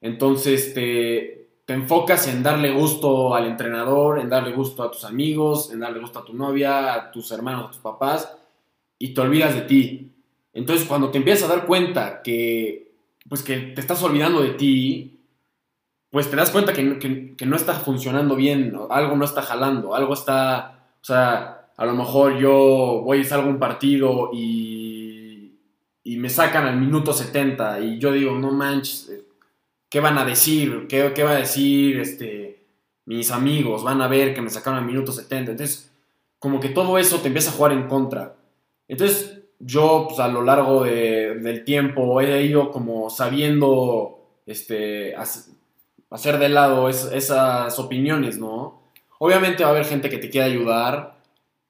Entonces 0.00 0.74
te, 0.74 1.41
te 1.64 1.74
enfocas 1.74 2.26
en 2.28 2.42
darle 2.42 2.72
gusto 2.72 3.34
al 3.34 3.46
entrenador, 3.46 4.18
en 4.18 4.28
darle 4.28 4.52
gusto 4.52 4.82
a 4.82 4.90
tus 4.90 5.04
amigos, 5.04 5.70
en 5.72 5.80
darle 5.80 6.00
gusto 6.00 6.18
a 6.18 6.24
tu 6.24 6.34
novia, 6.34 6.94
a 6.94 7.10
tus 7.12 7.30
hermanos, 7.32 7.66
a 7.66 7.70
tus 7.70 7.80
papás, 7.80 8.36
y 8.98 9.14
te 9.14 9.20
olvidas 9.20 9.54
de 9.54 9.62
ti. 9.62 10.12
Entonces 10.52 10.86
cuando 10.86 11.10
te 11.10 11.18
empiezas 11.18 11.50
a 11.50 11.56
dar 11.56 11.66
cuenta 11.66 12.22
que, 12.22 12.92
pues 13.28 13.42
que 13.42 13.56
te 13.58 13.80
estás 13.80 14.02
olvidando 14.02 14.42
de 14.42 14.50
ti, 14.50 15.18
pues 16.10 16.28
te 16.30 16.36
das 16.36 16.50
cuenta 16.50 16.72
que, 16.72 16.98
que- 17.36 17.46
no 17.46 17.56
está 17.56 17.74
funcionando 17.74 18.36
bien, 18.36 18.74
algo 18.90 19.16
no 19.16 19.24
está 19.24 19.42
jalando, 19.42 19.94
algo 19.94 20.14
está, 20.14 20.86
o 21.00 21.04
sea, 21.04 21.68
a 21.76 21.86
lo 21.86 21.94
mejor 21.94 22.38
yo 22.38 23.02
voy 23.04 23.18
y 23.20 23.24
salgo 23.24 23.48
un 23.48 23.58
partido 23.58 24.30
y, 24.32 25.54
y 26.04 26.16
me 26.18 26.28
sacan 26.28 26.66
al 26.66 26.76
minuto 26.78 27.12
70 27.12 27.80
y 27.80 27.98
yo 27.98 28.12
digo, 28.12 28.32
no 28.38 28.52
manches, 28.52 29.10
¿qué 29.92 30.00
van 30.00 30.18
a 30.18 30.24
decir? 30.24 30.86
¿Qué, 30.88 31.12
qué 31.14 31.22
va 31.24 31.32
a 31.32 31.36
decir 31.36 32.00
este, 32.00 32.64
mis 33.06 33.30
amigos? 33.30 33.84
Van 33.84 34.00
a 34.02 34.08
ver 34.08 34.34
que 34.34 34.42
me 34.42 34.50
sacaron 34.50 34.80
al 34.80 34.86
minuto 34.86 35.12
70. 35.12 35.52
Entonces, 35.52 35.92
como 36.40 36.60
que 36.60 36.70
todo 36.70 36.98
eso 36.98 37.18
te 37.20 37.28
empieza 37.28 37.50
a 37.50 37.54
jugar 37.54 37.72
en 37.72 37.88
contra. 37.88 38.36
Entonces, 38.88 39.40
yo 39.60 40.06
pues, 40.08 40.18
a 40.20 40.28
lo 40.28 40.42
largo 40.42 40.84
de- 40.84 41.36
del 41.36 41.64
tiempo 41.64 42.20
he 42.22 42.42
ido 42.44 42.70
como 42.72 43.10
sabiendo 43.10 44.18
este, 44.46 45.14
hac- 45.16 45.52
hacer 46.10 46.38
de 46.38 46.48
lado 46.48 46.88
es- 46.88 47.10
esas 47.12 47.78
opiniones, 47.78 48.38
¿no? 48.38 48.82
Obviamente 49.18 49.62
va 49.62 49.68
a 49.70 49.72
haber 49.72 49.84
gente 49.84 50.10
que 50.10 50.18
te 50.18 50.30
quiera 50.30 50.46
ayudar 50.48 51.20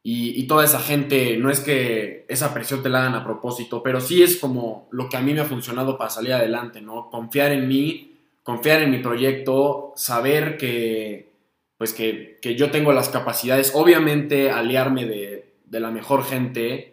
y, 0.05 0.41
y 0.41 0.47
toda 0.47 0.64
esa 0.64 0.81
gente, 0.81 1.37
no 1.37 1.50
es 1.50 1.61
que 1.61 2.25
esa 2.29 2.55
presión 2.55 2.83
te 2.83 2.88
la 2.88 3.00
hagan 3.00 3.14
a 3.14 3.25
propósito, 3.25 3.83
pero 3.83 4.00
sí 4.00 4.23
es 4.23 4.38
como 4.38 4.88
lo 4.91 5.09
que 5.09 5.17
a 5.19 5.21
mí 5.23 5.35
me 5.35 5.41
ha 5.43 5.45
funcionado 5.45 5.99
para 5.99 6.11
salir 6.11 6.33
adelante, 6.33 6.81
¿no? 6.81 7.11
Confiar 7.11 7.52
en 7.52 7.69
mí, 7.69 8.12
confiar 8.43 8.83
en 8.83 8.91
mi 8.91 8.99
proyecto, 8.99 9.93
saber 9.97 10.57
que, 10.57 11.31
pues 11.79 11.93
que, 11.93 12.39
que 12.43 12.55
yo 12.55 12.71
tengo 12.71 12.93
las 12.93 13.09
capacidades, 13.09 13.73
obviamente 13.75 14.51
aliarme 14.51 15.07
de, 15.07 15.53
de 15.65 15.81
la 15.81 15.91
mejor 15.91 16.25
gente, 16.25 16.93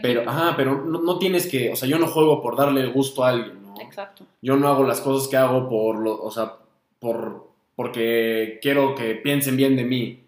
pero, 0.00 0.28
ajá, 0.28 0.54
pero 0.56 0.84
no, 0.84 1.02
no 1.02 1.18
tienes 1.18 1.46
que, 1.46 1.70
o 1.70 1.76
sea, 1.76 1.88
yo 1.88 1.98
no 1.98 2.06
juego 2.06 2.40
por 2.40 2.56
darle 2.56 2.80
el 2.80 2.92
gusto 2.92 3.24
a 3.24 3.30
alguien, 3.30 3.62
¿no? 3.62 3.74
Exacto. 3.80 4.24
Yo 4.40 4.56
no 4.56 4.68
hago 4.68 4.84
las 4.84 5.00
cosas 5.00 5.28
que 5.28 5.36
hago 5.36 5.68
por, 5.68 5.96
lo, 5.98 6.18
o 6.22 6.30
sea, 6.30 6.54
por, 6.98 7.48
porque 7.76 8.58
quiero 8.62 8.94
que 8.94 9.14
piensen 9.16 9.56
bien 9.56 9.76
de 9.76 9.84
mí. 9.84 10.20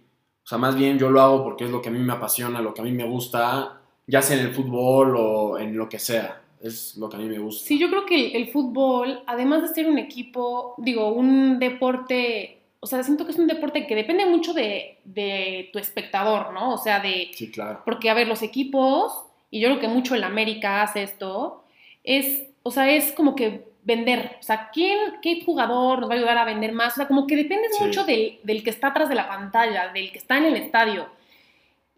O 0.45 0.47
sea, 0.47 0.59
más 0.59 0.77
bien 0.77 0.99
yo 0.99 1.11
lo 1.11 1.23
hago 1.23 1.43
porque 1.43 1.65
es 1.65 1.71
lo 1.71 1.81
que 1.81 1.89
a 1.89 1.93
mí 1.93 1.99
me 1.99 2.13
apasiona, 2.13 2.61
lo 2.61 2.75
que 2.75 2.83
a 2.83 2.85
mí 2.85 2.93
me 2.93 3.09
gusta, 3.09 3.81
ya 4.07 4.21
sea 4.21 4.39
en 4.39 4.47
el 4.47 4.55
fútbol 4.55 5.17
o 5.17 5.59
en 5.59 5.77
lo 5.77 5.89
que 5.89 5.99
sea. 5.99 6.43
Es 6.63 6.97
lo 6.97 7.09
que 7.09 7.17
a 7.17 7.19
mí 7.21 7.27
me 7.27 7.39
gusta. 7.39 7.67
Sí, 7.67 7.79
yo 7.79 7.89
creo 7.91 8.07
que 8.07 8.15
el, 8.29 8.37
el 8.37 8.49
fútbol, 8.49 9.23
además 9.27 9.63
de 9.63 9.69
ser 9.69 9.89
un 9.89 9.99
equipo, 9.99 10.75
digo, 10.79 11.09
un 11.09 11.59
deporte, 11.59 12.59
o 12.81 12.87
sea, 12.87 13.03
siento 13.03 13.25
que 13.27 13.33
es 13.33 13.39
un 13.39 13.47
deporte 13.47 13.87
que 13.87 13.95
depende 13.95 14.27
mucho 14.27 14.53
de, 14.55 14.99
de 15.05 15.69
tu 15.73 15.79
espectador, 15.79 16.53
¿no? 16.53 16.75
O 16.75 16.79
sea, 16.79 17.01
de... 17.01 17.31
Sí, 17.35 17.51
claro. 17.51 17.83
Porque, 17.85 18.11
a 18.11 18.15
ver, 18.15 18.27
los 18.29 18.43
equipos, 18.43 19.13
y 19.51 19.61
yo 19.61 19.69
creo 19.69 19.81
que 19.81 19.89
mucho 19.89 20.15
el 20.15 20.25
América 20.25 20.83
hace 20.83 21.03
esto, 21.03 21.63
es, 22.05 22.45
o 22.63 22.71
sea, 22.71 22.91
es 22.91 23.13
como 23.13 23.35
que 23.37 23.67
vender. 23.85 24.37
O 24.41 24.43
sea, 24.43 24.71
¿quién, 24.73 24.99
qué 25.23 25.43
jugador 25.45 26.01
nos 26.01 26.11
va 26.11 26.15
a 26.15 26.17
ayudar 26.17 26.39
a 26.39 26.45
vender 26.45 26.73
más? 26.73 26.95
O 26.95 26.97
sea, 26.97 27.07
como 27.07 27.27
que 27.27 27.37
depende 27.37 27.69
Sí. 27.71 27.85
mucho 27.85 28.05
del, 28.05 28.39
del 28.43 28.65
que 28.65 28.71
está 28.71 28.89
atrás 28.89 29.09
de 29.09 29.15
la 29.15 29.29
pantalla, 29.29 29.93
del 29.93 30.11
que 30.11 30.19
está 30.19 30.39
en 30.39 30.47
el 30.47 30.57
estadio. 30.57 31.07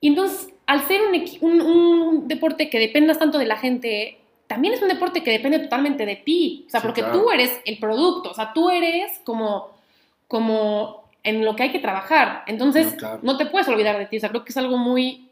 Y 0.00 0.09
entonces, 0.09 0.53
al 0.67 0.87
ser 0.87 1.00
un, 1.41 1.61
un, 1.61 1.61
un 1.61 2.29
deporte 2.29 2.69
que 2.71 2.79
dependas 2.79 3.19
tanto 3.19 3.38
de 3.38 3.47
la 3.47 3.57
gente, 3.57 4.17
también 4.49 4.75
es 4.75 4.83
un 4.83 4.88
deporte 4.88 5.23
que 5.23 5.31
depende 5.31 5.61
totalmente 5.61 6.05
de 6.05 6.17
ti. 6.17 6.64
O 6.67 6.71
sea, 6.71 6.81
Sí, 6.81 6.87
porque 6.87 7.02
claro. 7.02 7.21
tú 7.21 7.31
eres 7.31 7.61
el 7.64 7.78
producto. 7.78 8.31
O 8.31 8.35
sea, 8.35 8.52
tú 8.52 8.69
eres 8.71 9.21
como, 9.25 9.71
como 10.26 11.05
en 11.23 11.45
lo 11.45 11.55
que 11.55 11.62
hay 11.64 11.71
que 11.71 11.78
trabajar. 11.78 12.43
Entonces, 12.49 12.93
No, 12.93 12.99
claro. 12.99 13.19
no 13.23 13.37
te 13.37 13.47
puedes 13.47 13.69
olvidar 13.69 13.97
de 13.99 14.07
ti. 14.07 14.17
O 14.17 14.21
sea, 14.21 14.31
creo 14.31 14.45
que 14.45 14.50
es 14.50 14.57
algo 14.57 14.76
muy 14.78 15.28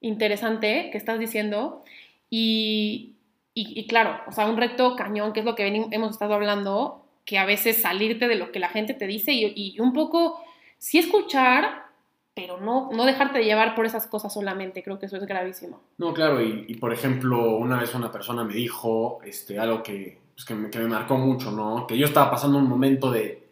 interesante 0.00 0.88
que 0.90 0.98
estás 0.98 1.18
diciendo. 1.18 1.82
Y, 2.30 3.14
y, 3.54 3.78
y 3.80 3.86
claro, 3.86 4.20
o 4.26 4.32
sea, 4.32 4.46
un 4.46 4.56
reto 4.56 4.96
cañón, 4.96 5.32
que 5.32 5.40
es 5.40 5.46
lo 5.46 5.54
que 5.54 5.66
hemos 5.90 6.10
estado 6.10 6.34
hablando, 6.34 7.04
que 7.24 7.38
a 7.38 7.44
veces 7.44 7.80
salirte 7.82 8.28
de 8.28 8.34
lo 8.36 8.52
que 8.52 8.58
la 8.58 8.68
gente 8.68 8.94
te 8.94 9.06
dice 9.06 9.32
y, 9.32 9.52
y 9.54 9.80
un 9.80 9.92
poco 9.92 10.42
sí 10.78 10.98
escuchar, 10.98 11.85
pero 12.36 12.60
no, 12.60 12.90
no 12.92 13.06
dejarte 13.06 13.42
llevar 13.42 13.74
por 13.74 13.86
esas 13.86 14.06
cosas 14.06 14.32
solamente. 14.32 14.82
Creo 14.82 14.98
que 14.98 15.06
eso 15.06 15.16
es 15.16 15.24
gravísimo. 15.24 15.80
No, 15.96 16.12
claro, 16.12 16.42
y, 16.42 16.66
y, 16.68 16.74
por 16.74 16.92
ejemplo, 16.92 17.56
una 17.56 17.80
vez 17.80 17.94
una 17.94 18.12
persona 18.12 18.44
me 18.44 18.52
dijo 18.54 19.18
este, 19.24 19.58
algo 19.58 19.82
que, 19.82 20.18
pues, 20.34 20.44
que, 20.44 20.54
me, 20.54 20.68
que 20.68 20.78
me 20.78 20.86
marcó 20.88 21.16
mucho, 21.16 21.50
¿no? 21.50 21.86
Que 21.86 21.96
yo 21.96 22.04
estaba 22.06 22.30
pasando 22.30 22.58
un 22.58 22.68
momento 22.68 23.10
de, 23.10 23.42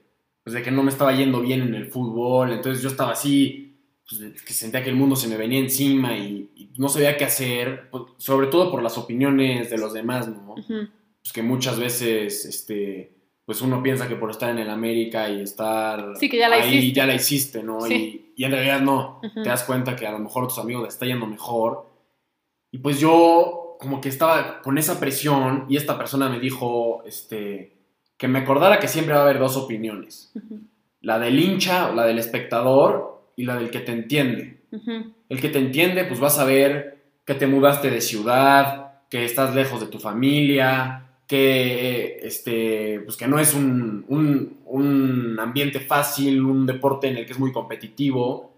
pues, 0.44 0.52
de 0.52 0.62
que 0.62 0.70
no 0.70 0.82
me 0.82 0.90
estaba 0.90 1.14
yendo 1.14 1.40
bien 1.40 1.62
en 1.62 1.74
el 1.74 1.86
fútbol, 1.86 2.52
entonces 2.52 2.82
yo 2.82 2.90
estaba 2.90 3.12
así, 3.12 3.74
pues, 4.06 4.20
de- 4.20 4.32
que 4.34 4.52
sentía 4.52 4.82
que 4.84 4.90
el 4.90 4.96
mundo 4.96 5.16
se 5.16 5.28
me 5.28 5.38
venía 5.38 5.60
encima 5.60 6.14
y, 6.18 6.50
y 6.54 6.70
no 6.76 6.90
sabía 6.90 7.16
qué 7.16 7.24
hacer, 7.24 7.88
pues, 7.90 8.02
sobre 8.18 8.48
todo 8.48 8.70
por 8.70 8.82
las 8.82 8.98
opiniones 8.98 9.70
de 9.70 9.78
los 9.78 9.94
demás, 9.94 10.28
¿no? 10.28 10.56
Pues 10.56 11.32
que 11.32 11.42
muchas 11.42 11.78
veces, 11.80 12.44
este, 12.44 13.13
pues 13.44 13.60
uno 13.60 13.82
piensa 13.82 14.08
que 14.08 14.16
por 14.16 14.30
estar 14.30 14.50
en 14.50 14.58
el 14.58 14.70
América 14.70 15.28
y 15.28 15.42
estar 15.42 16.14
Sí, 16.18 16.28
que 16.28 16.38
ya 16.38 16.48
la 16.48 16.56
ahí 16.56 16.76
hiciste. 16.78 16.92
ya 16.94 17.06
la 17.06 17.14
hiciste, 17.14 17.62
¿no? 17.62 17.80
Sí. 17.82 18.32
Y, 18.36 18.42
y 18.42 18.44
en 18.44 18.52
realidad 18.52 18.80
no. 18.80 19.20
Te 19.34 19.48
das 19.48 19.64
cuenta 19.64 19.94
que 19.96 20.06
a 20.06 20.12
lo 20.12 20.18
mejor 20.18 20.44
a 20.44 20.48
tus 20.48 20.58
amigos 20.58 20.84
les 20.84 20.94
está 20.94 21.06
yendo 21.06 21.26
mejor. 21.26 21.86
Y 22.70 22.78
pues 22.78 22.98
yo 23.00 23.76
como 23.78 24.00
que 24.00 24.08
estaba 24.08 24.62
con 24.62 24.78
esa 24.78 24.98
presión 24.98 25.66
y 25.68 25.76
esta 25.76 25.98
persona 25.98 26.28
me 26.28 26.40
dijo, 26.40 27.02
este, 27.04 27.76
que 28.16 28.28
me 28.28 28.38
acordara 28.38 28.78
que 28.78 28.88
siempre 28.88 29.14
va 29.14 29.20
a 29.20 29.24
haber 29.24 29.38
dos 29.38 29.56
opiniones. 29.56 30.32
La 31.00 31.18
del 31.18 31.38
hincha, 31.38 31.90
o 31.90 31.94
la 31.94 32.06
del 32.06 32.18
espectador 32.18 33.28
y 33.36 33.44
la 33.44 33.56
del 33.56 33.70
que 33.70 33.80
te 33.80 33.92
entiende. 33.92 34.62
El 35.28 35.40
que 35.40 35.50
te 35.50 35.58
entiende, 35.58 36.04
pues 36.04 36.18
vas 36.18 36.38
a 36.38 36.44
ver 36.44 37.04
que 37.26 37.34
te 37.34 37.46
mudaste 37.46 37.90
de 37.90 38.00
ciudad, 38.00 39.02
que 39.10 39.24
estás 39.24 39.54
lejos 39.54 39.80
de 39.80 39.86
tu 39.86 39.98
familia, 39.98 41.13
que, 41.26 42.18
este, 42.22 43.00
pues 43.04 43.16
que 43.16 43.26
no 43.26 43.38
es 43.38 43.54
un, 43.54 44.04
un- 44.08 44.58
un 44.66 45.38
ambiente 45.40 45.80
fácil, 45.80 46.42
un 46.42 46.66
deporte 46.66 47.08
en 47.08 47.16
el 47.16 47.26
que 47.26 47.32
es 47.32 47.38
muy 47.38 47.52
competitivo. 47.52 48.52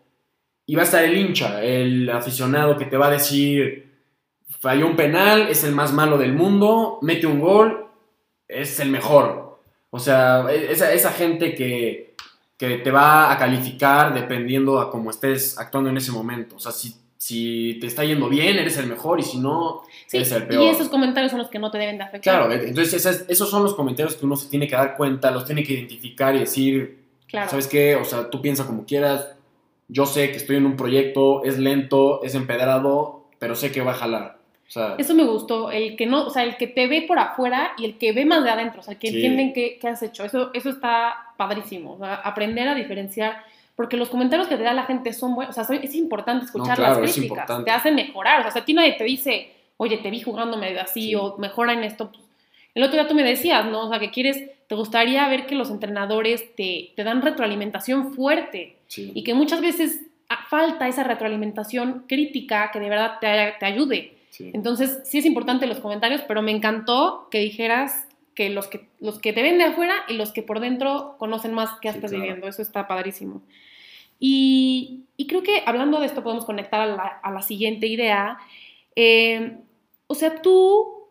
Y 0.66 0.74
va 0.74 0.82
a 0.82 0.84
estar 0.84 1.04
el 1.04 1.16
hincha, 1.16 1.62
el 1.62 2.10
aficionado 2.10 2.76
que 2.76 2.86
te 2.86 2.96
va 2.96 3.06
a 3.06 3.10
decir, 3.10 3.92
falló 4.60 4.86
un 4.88 4.96
penal, 4.96 5.48
es 5.48 5.62
el 5.64 5.72
más 5.74 5.92
malo 5.92 6.18
del 6.18 6.32
mundo, 6.32 6.98
mete 7.02 7.26
un 7.26 7.38
gol, 7.40 7.86
es 8.48 8.80
el 8.80 8.90
mejor. 8.90 9.60
O 9.90 9.98
sea, 10.00 10.46
e, 10.50 10.72
esa, 10.72 10.92
esa 10.92 11.12
gente 11.12 11.54
que, 11.54 12.14
que 12.58 12.78
te 12.78 12.90
va 12.90 13.30
a 13.32 13.38
calificar 13.38 14.12
dependiendo 14.12 14.80
a 14.80 14.90
cómo 14.90 15.10
estés 15.10 15.56
actuando 15.58 15.90
en 15.90 15.98
ese 15.98 16.10
momento. 16.12 16.56
O 16.56 16.60
sea, 16.60 16.72
si, 16.72 16.94
si 17.18 17.78
te 17.80 17.86
está 17.86 18.04
yendo 18.04 18.28
bien, 18.28 18.56
eres 18.58 18.76
el 18.78 18.86
mejor 18.86 19.18
y 19.20 19.22
si 19.22 19.38
no, 19.38 19.82
Sí, 20.06 20.16
eres 20.18 20.32
el 20.32 20.46
peor. 20.46 20.62
y 20.64 20.66
esos 20.68 20.88
comentarios 20.88 21.30
son 21.30 21.38
los 21.40 21.48
que 21.48 21.58
no 21.58 21.70
te 21.70 21.78
deben 21.78 21.96
de 21.98 22.04
afectar. 22.04 22.38
Claro, 22.46 22.52
entonces 22.52 22.92
esas- 22.94 23.24
esos 23.28 23.48
son 23.50 23.62
los 23.62 23.74
comentarios 23.74 24.16
que 24.16 24.26
uno 24.26 24.36
se 24.36 24.48
tiene 24.48 24.66
que 24.68 24.76
dar 24.76 24.96
cuenta, 24.96 25.30
los 25.30 25.44
tiene 25.44 25.62
que 25.64 25.72
identificar 25.72 26.34
y 26.34 26.40
decir, 26.40 26.98
Claro. 27.26 27.50
¿sabes 27.50 27.66
qué? 27.66 27.96
O 27.96 28.04
sea, 28.04 28.30
tú 28.30 28.40
piensa 28.42 28.66
como 28.66 28.84
quieras, 28.84 29.34
yo 29.88 30.04
sé 30.06 30.30
que 30.30 30.36
estoy 30.36 30.56
en 30.56 30.66
un 30.66 30.76
proyecto, 30.76 31.42
es 31.44 31.58
lento, 31.58 32.22
es 32.22 32.34
empedrado, 32.34 33.24
pero 33.38 33.54
sé 33.54 33.72
que 33.72 33.80
va 33.82 33.92
a 33.92 33.94
jalar. 33.94 34.36
O 34.68 34.70
sea, 34.70 34.96
Eso 34.98 35.14
me 35.14 35.22
gustó, 35.24 35.70
el 35.70 35.96
que 35.96 36.06
no, 36.06 36.26
o 36.26 36.30
sea, 36.30 36.42
el 36.42 36.56
que 36.56 36.66
te 36.66 36.88
ve 36.88 37.04
por 37.06 37.18
afuera 37.20 37.70
y 37.78 37.84
el 37.84 37.98
que 37.98 38.12
ve 38.12 38.24
más 38.24 38.42
de 38.42 38.50
adentro, 38.50 38.80
o 38.80 38.82
sea, 38.82 38.94
el 38.94 38.98
que 38.98 39.08
Sí. 39.08 39.14
entienden 39.16 39.52
qué, 39.52 39.78
qué 39.80 39.86
has 39.88 40.02
hecho. 40.02 40.24
Eso, 40.24 40.50
eso 40.54 40.70
está 40.70 41.14
padrísimo. 41.36 41.92
O 41.94 41.98
sea, 41.98 42.16
aprender 42.16 42.66
a 42.68 42.74
diferenciar, 42.74 43.44
porque 43.76 43.96
los 43.96 44.08
comentarios 44.08 44.48
que 44.48 44.56
te 44.56 44.62
da 44.64 44.72
la 44.72 44.84
gente 44.84 45.12
son 45.12 45.34
buenos. 45.34 45.56
O 45.56 45.64
sea, 45.64 45.76
es 45.76 45.94
importante 45.94 46.46
escuchar 46.46 46.76
claro, 46.76 47.00
las 47.00 47.10
es 47.10 47.14
críticas. 47.16 47.38
importante. 47.38 47.64
Te 47.64 47.70
hacen 47.70 47.94
mejorar. 47.94 48.40
O 48.40 48.42
sea, 48.42 48.50
si 48.50 48.58
a 48.58 48.64
ti 48.64 48.74
nadie 48.74 48.92
te 48.94 49.04
dice, 49.04 49.52
oye, 49.76 49.98
te 49.98 50.10
vi 50.10 50.20
jugando 50.22 50.56
medio 50.56 50.80
así, 50.80 51.08
Sí. 51.08 51.14
o 51.14 51.36
mejora 51.38 51.72
en 51.74 51.84
esto. 51.84 52.10
pues, 52.10 52.24
el 52.74 52.82
otro 52.82 52.94
día 52.98 53.08
tú 53.08 53.14
me 53.14 53.22
decías, 53.22 53.64
¿no? 53.66 53.86
O 53.86 53.90
sea, 53.90 53.98
que 53.98 54.10
quieres, 54.10 54.50
te 54.66 54.74
gustaría 54.74 55.26
ver 55.28 55.46
que 55.46 55.54
los 55.54 55.70
entrenadores 55.70 56.54
te, 56.56 56.92
te 56.96 57.04
dan 57.04 57.22
retroalimentación 57.22 58.12
fuerte 58.14 58.76
sí. 58.86 59.12
y 59.14 59.22
que 59.24 59.32
muchas 59.34 59.60
veces 59.60 60.00
falta 60.50 60.88
esa 60.88 61.02
retroalimentación 61.04 62.04
crítica 62.08 62.70
que 62.72 62.80
de 62.80 62.88
verdad 62.88 63.18
te, 63.20 63.54
te 63.60 63.66
ayude. 63.66 64.16
sí. 64.30 64.50
Entonces, 64.54 65.00
sí 65.04 65.18
es 65.18 65.24
importante 65.26 65.66
los 65.66 65.78
comentarios, 65.80 66.22
pero 66.26 66.42
me 66.42 66.50
encantó 66.50 67.28
que 67.30 67.38
dijeras 67.38 68.06
que 68.36 68.50
los 68.50 68.68
que, 68.68 68.86
los 69.00 69.18
que 69.18 69.32
te 69.32 69.42
ven 69.42 69.58
de 69.58 69.64
afuera 69.64 69.94
y 70.08 70.12
los 70.14 70.30
que 70.30 70.42
por 70.42 70.60
dentro 70.60 71.16
conocen 71.18 71.54
más 71.54 71.70
qué 71.80 71.90
Sí, 71.90 71.96
estás 71.96 72.10
claro. 72.12 72.22
viviendo. 72.22 72.46
Eso 72.46 72.62
está 72.62 72.86
padrísimo. 72.86 73.42
Y, 74.20 75.06
y 75.16 75.26
creo 75.26 75.42
que 75.42 75.62
hablando 75.66 75.98
de 75.98 76.06
esto 76.06 76.22
podemos 76.22 76.44
conectar 76.44 76.80
a 76.80 76.86
la, 76.86 77.02
a 77.02 77.30
la 77.32 77.42
siguiente 77.42 77.86
idea. 77.86 78.38
Eh, 78.94 79.58
o 80.06 80.14
sea, 80.14 80.40
tú, 80.42 81.08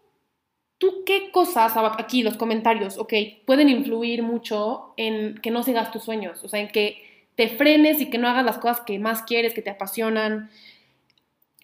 tú 0.78 1.04
qué 1.06 1.32
cosas, 1.32 1.74
aquí 1.76 2.24
los 2.24 2.38
comentarios, 2.38 2.98
ok, 2.98 3.14
pueden 3.46 3.70
influir 3.70 4.24
mucho 4.24 4.94
en 4.96 5.40
que 5.42 5.52
no 5.52 5.64
sigas 5.64 5.92
tus 5.92 6.04
sueños, 6.04 6.44
o 6.44 6.48
sea, 6.48 6.60
en 6.60 6.70
que 6.70 7.28
te 7.36 7.50
frenes 7.50 8.00
y 8.02 8.10
que 8.10 8.18
no 8.18 8.28
hagas 8.28 8.46
las 8.46 8.60
cosas 8.60 8.82
que 8.82 8.98
más 9.00 9.24
quieres, 9.24 9.54
que 9.54 9.62
te 9.62 9.72
apasionan. 9.72 10.50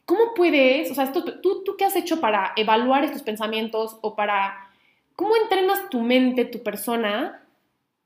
¿Cómo 0.05 0.33
puedes, 0.35 0.91
o 0.91 0.95
sea, 0.95 1.05
esto, 1.05 1.23
tú, 1.23 1.63
tú 1.63 1.75
qué 1.77 1.85
has 1.85 1.95
hecho 1.95 2.19
para 2.19 2.51
evaluar 2.55 3.03
estos 3.05 3.21
pensamientos 3.21 3.97
o 4.01 4.15
para, 4.15 4.70
cómo 5.15 5.35
entrenas 5.35 5.89
tu 5.89 6.01
mente, 6.01 6.45
tu 6.45 6.63
persona, 6.63 7.43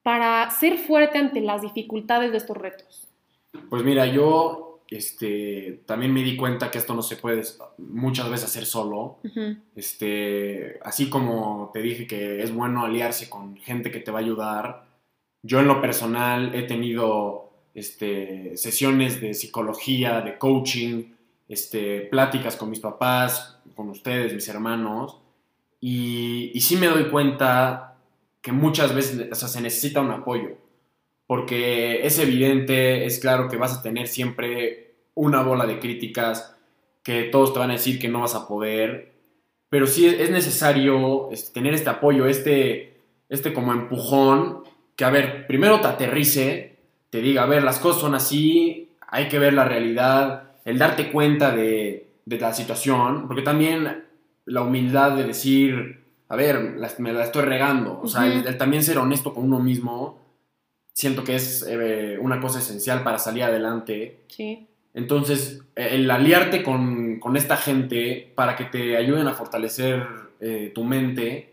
para 0.04 0.50
ser 0.52 0.78
fuerte 0.78 1.18
ante 1.18 1.42
las 1.42 1.62
dificultades 1.62 2.32
de 2.32 2.38
estos 2.38 2.58
retos? 2.58 3.08
Pues 3.70 3.84
mira, 3.84 4.06
yo 4.06 4.82
este, 4.90 5.82
también 5.86 6.14
me 6.14 6.24
di 6.24 6.36
cuenta 6.36 6.70
que 6.70 6.78
esto 6.78 6.94
no 6.94 7.02
se 7.02 7.16
puede 7.16 7.42
muchas 7.78 8.30
veces 8.30 8.46
hacer 8.46 8.66
solo. 8.66 9.18
Ujú, 9.24 9.58
Este, 9.76 10.80
así 10.84 11.10
como 11.10 11.72
te 11.74 11.82
dije 11.82 12.06
que 12.06 12.44
es 12.44 12.54
bueno 12.54 12.86
aliarse 12.86 13.30
con 13.30 13.58
gente 13.58 13.92
que 13.92 14.00
te 14.00 14.12
va 14.12 14.20
a 14.20 14.22
ayudar, 14.22 14.86
yo 15.42 15.60
en 15.60 15.68
lo 15.68 15.82
personal 15.82 16.54
he 16.56 16.64
tenido 16.64 17.50
este, 17.74 18.58
sesiones 18.58 19.22
de 19.22 19.34
psicología, 19.34 20.22
de 20.22 20.38
coaching, 20.38 21.04
este, 21.48 22.02
pláticas 22.02 22.56
con 22.56 22.70
mis 22.70 22.80
papás, 22.80 23.60
con 23.76 23.90
ustedes, 23.90 24.34
mis 24.34 24.48
hermanos, 24.48 25.20
y, 25.88 26.50
y 26.52 26.62
sí 26.62 26.78
me 26.78 26.88
doy 26.88 27.10
cuenta 27.10 27.98
que 28.42 28.52
muchas 28.52 28.96
veces 28.96 29.38
se 29.38 29.62
necesita 29.62 30.02
un 30.02 30.10
apoyo, 30.10 30.58
porque 31.28 32.04
es 32.04 32.18
evidente, 32.18 33.06
es 33.06 33.20
claro 33.20 33.48
que 33.48 33.58
vas 33.58 33.78
a 33.78 33.84
tener 33.84 34.08
siempre 34.08 34.96
una 35.14 35.44
bola 35.44 35.68
de 35.68 35.78
críticas, 35.78 36.56
que 37.04 37.26
todos 37.26 37.54
te 37.54 37.60
van 37.60 37.70
a 37.70 37.74
decir 37.74 38.00
que 38.00 38.08
no 38.08 38.22
vas 38.22 38.34
a 38.34 38.48
poder, 38.48 39.14
pero 39.70 39.86
sí 39.86 40.08
es 40.08 40.32
necesario 40.32 41.30
este, 41.32 41.54
tener 41.54 41.76
este 41.76 41.92
apoyo, 41.92 42.26
este, 42.26 42.98
este 43.30 43.54
como 43.54 43.72
empujón, 43.72 44.64
que 44.96 45.06
a 45.06 45.12
ver, 45.12 45.46
primero 45.46 45.82
te 45.82 45.88
aterrice, 45.88 46.78
te 47.12 47.22
diga, 47.22 47.44
a 47.44 47.46
ver, 47.46 47.62
las 47.62 47.78
cosas 47.78 48.02
son 48.02 48.16
así, 48.16 48.90
hay 49.08 49.28
que 49.28 49.38
ver 49.38 49.54
la 49.54 49.66
realidad, 49.66 50.56
el 50.66 50.80
darte 50.80 51.12
cuenta 51.12 51.56
de, 51.56 52.08
de 52.26 52.40
la 52.40 52.56
situación, 52.56 53.28
porque 53.28 53.44
también 53.44 54.05
la 54.46 54.62
humildad 54.62 55.16
de 55.18 55.24
decir, 55.26 56.04
a 56.30 56.36
ver, 56.36 56.76
la- 56.78 56.92
me 57.00 57.14
la 57.14 57.24
estoy 57.24 57.44
regando, 57.44 58.00
o 58.02 58.08
sea, 58.08 58.22
Ujú. 58.28 58.48
el 58.48 58.58
también 58.58 58.84
ser 58.84 58.98
honesto 58.98 59.34
con 59.34 59.46
uno 59.46 59.60
mismo, 59.60 60.20
siento 60.94 61.24
que 61.24 61.36
es 61.36 61.66
eh, 61.68 62.18
una 62.22 62.40
cosa 62.40 62.60
esencial 62.60 63.04
para 63.04 63.20
salir 63.20 63.44
adelante. 63.44 64.22
Sí, 64.28 64.68
Entonces, 64.94 65.62
eh, 65.76 65.90
el 65.92 66.10
aliarte 66.10 66.64
con, 66.64 67.20
con 67.20 67.36
esta 67.36 67.58
gente 67.58 68.32
para 68.36 68.56
que 68.56 68.66
te 68.66 68.96
ayuden 68.96 69.28
a 69.28 69.34
fortalecer 69.34 70.06
eh, 70.40 70.72
tu 70.74 70.84
mente, 70.86 71.52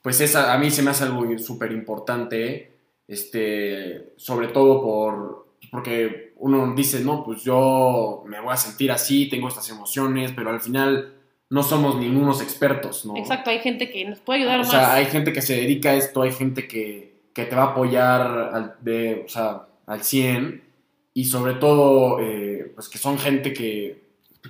pues 0.00 0.20
esa, 0.22 0.54
a 0.54 0.58
mí 0.58 0.70
se 0.70 0.82
me 0.82 0.90
hace 0.90 1.04
algo 1.04 1.38
súper 1.38 1.72
importante, 1.72 2.72
este, 3.06 4.12
sobre 4.16 4.48
todo 4.48 4.80
por, 4.82 5.48
porque 5.70 6.32
uno 6.36 6.72
dice, 6.74 7.00
no, 7.04 7.24
pues 7.24 7.42
yo 7.42 8.22
me 8.26 8.40
voy 8.40 8.52
a 8.52 8.56
sentir 8.56 8.90
así, 8.92 9.28
tengo 9.28 9.48
estas 9.48 9.68
emociones, 9.70 10.32
pero 10.34 10.50
al 10.50 10.60
final 10.60 11.14
no 11.50 11.62
somos 11.62 11.96
ningunos 11.96 12.42
expertos, 12.42 13.06
¿no? 13.06 13.16
exacto, 13.16 13.50
hay 13.50 13.60
gente 13.60 13.90
que 13.90 14.04
nos 14.04 14.18
puede 14.20 14.40
ayudar 14.40 14.60
O 14.60 14.62
más. 14.62 14.70
sea, 14.70 14.94
hay 14.94 15.06
gente 15.06 15.32
que 15.32 15.42
se 15.42 15.56
dedica 15.56 15.90
a 15.90 15.94
esto, 15.94 16.22
hay 16.22 16.32
gente 16.32 16.68
que, 16.68 17.14
que 17.32 17.44
te 17.44 17.56
va 17.56 17.62
a 17.62 17.66
apoyar 17.68 18.50
al, 18.52 18.74
de, 18.80 19.22
o 19.24 19.28
sea, 19.28 19.66
al 19.86 20.02
100 20.02 20.62
y 21.14 21.24
sobre 21.24 21.54
todo, 21.54 22.20
eh, 22.20 22.72
pues 22.74 22.88
que 22.88 22.98
son 22.98 23.18
gente 23.18 23.52
que, 23.52 24.02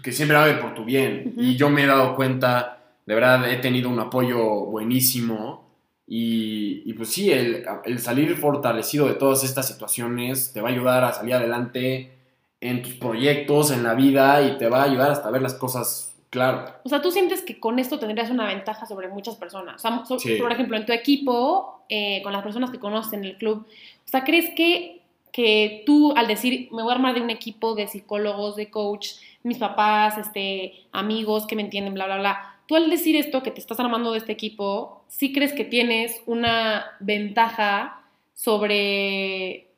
que 0.02 0.12
siempre 0.12 0.36
va 0.36 0.44
a 0.44 0.48
ver 0.48 0.60
por 0.60 0.74
tu 0.74 0.84
bien. 0.84 1.34
Y 1.38 1.56
yo 1.56 1.70
me 1.70 1.84
he 1.84 1.86
dado 1.86 2.14
cuenta, 2.14 2.82
de 3.06 3.14
verdad, 3.14 3.50
he 3.50 3.56
tenido 3.56 3.88
un 3.88 3.98
apoyo 4.00 4.66
buenísimo. 4.66 5.66
Y, 6.06 6.82
y 6.84 6.92
pues 6.94 7.10
sí, 7.10 7.30
el, 7.30 7.64
el 7.84 7.98
salir 8.00 8.36
fortalecido 8.36 9.06
de 9.06 9.14
todas 9.14 9.44
estas 9.44 9.68
situaciones 9.68 10.52
te 10.52 10.60
va 10.60 10.68
a 10.68 10.72
ayudar 10.72 11.04
a 11.04 11.12
salir 11.12 11.34
adelante 11.34 12.12
en 12.60 12.82
tus 12.82 12.94
proyectos, 12.94 13.70
en 13.70 13.82
la 13.82 13.94
vida 13.94 14.42
y 14.42 14.58
te 14.58 14.68
va 14.68 14.82
a 14.82 14.84
ayudar 14.84 15.10
hasta 15.10 15.30
ver 15.30 15.42
las 15.42 15.54
cosas 15.54 16.07
claro. 16.30 16.64
O 16.84 16.88
sea, 16.88 17.00
tú 17.02 17.10
sientes 17.10 17.42
que 17.42 17.58
con 17.60 17.78
esto 17.78 17.98
tendrías 17.98 18.30
una 18.30 18.46
ventaja 18.46 18.86
sobre 18.86 19.08
muchas 19.08 19.36
personas. 19.36 19.76
O 19.76 19.78
sea, 19.78 20.04
so- 20.04 20.18
Sí. 20.18 20.36
por 20.36 20.52
ejemplo, 20.52 20.76
en 20.76 20.86
tu 20.86 20.92
equipo, 20.92 21.82
eh, 21.88 22.20
con 22.22 22.32
las 22.32 22.42
personas 22.42 22.70
que 22.70 22.78
conoces 22.78 23.12
en 23.14 23.24
el 23.24 23.36
club, 23.36 23.66
o 23.68 24.08
sea, 24.08 24.24
¿crees 24.24 24.50
que, 24.54 25.00
que 25.32 25.82
tú 25.86 26.12
al 26.16 26.26
decir, 26.26 26.68
me 26.72 26.82
voy 26.82 26.92
a 26.92 26.94
armar 26.96 27.14
de 27.14 27.20
un 27.20 27.30
equipo 27.30 27.74
de 27.74 27.86
psicólogos, 27.86 28.56
de 28.56 28.70
coach, 28.70 29.10
mis 29.42 29.58
papás, 29.58 30.18
este, 30.18 30.74
amigos 30.92 31.46
que 31.46 31.54
me 31.56 31.62
entienden, 31.62 31.94
bla, 31.94 32.06
bla, 32.06 32.18
bla, 32.18 32.54
tú 32.66 32.76
al 32.76 32.90
decir 32.90 33.14
esto, 33.16 33.42
que 33.42 33.50
te 33.50 33.60
estás 33.60 33.78
armando 33.80 34.12
de 34.12 34.18
este 34.18 34.32
equipo, 34.32 35.02
¿sí 35.08 35.32
crees 35.32 35.52
que 35.52 35.64
tienes 35.64 36.20
una 36.26 36.84
ventaja 37.00 38.02
sobre, 38.34 39.68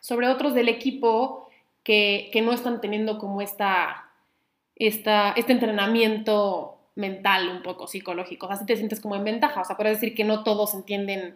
sobre 0.00 0.28
otros 0.28 0.54
del 0.54 0.68
equipo 0.68 1.48
que, 1.82 2.30
que 2.32 2.40
no 2.42 2.52
están 2.52 2.80
teniendo 2.80 3.18
como 3.18 3.40
esta 3.42 4.09
esta, 4.80 5.32
este 5.32 5.52
entrenamiento 5.52 6.78
mental 6.96 7.48
un 7.48 7.62
poco 7.62 7.86
psicológico. 7.86 8.46
O 8.46 8.48
sea, 8.48 8.58
si 8.58 8.66
te 8.66 8.76
sientes 8.76 9.00
como 9.00 9.14
en 9.14 9.24
ventaja. 9.24 9.60
O 9.60 9.64
sea, 9.64 9.76
puedes 9.76 10.00
decir 10.00 10.14
que 10.14 10.24
no 10.24 10.42
todos 10.42 10.74
entienden. 10.74 11.34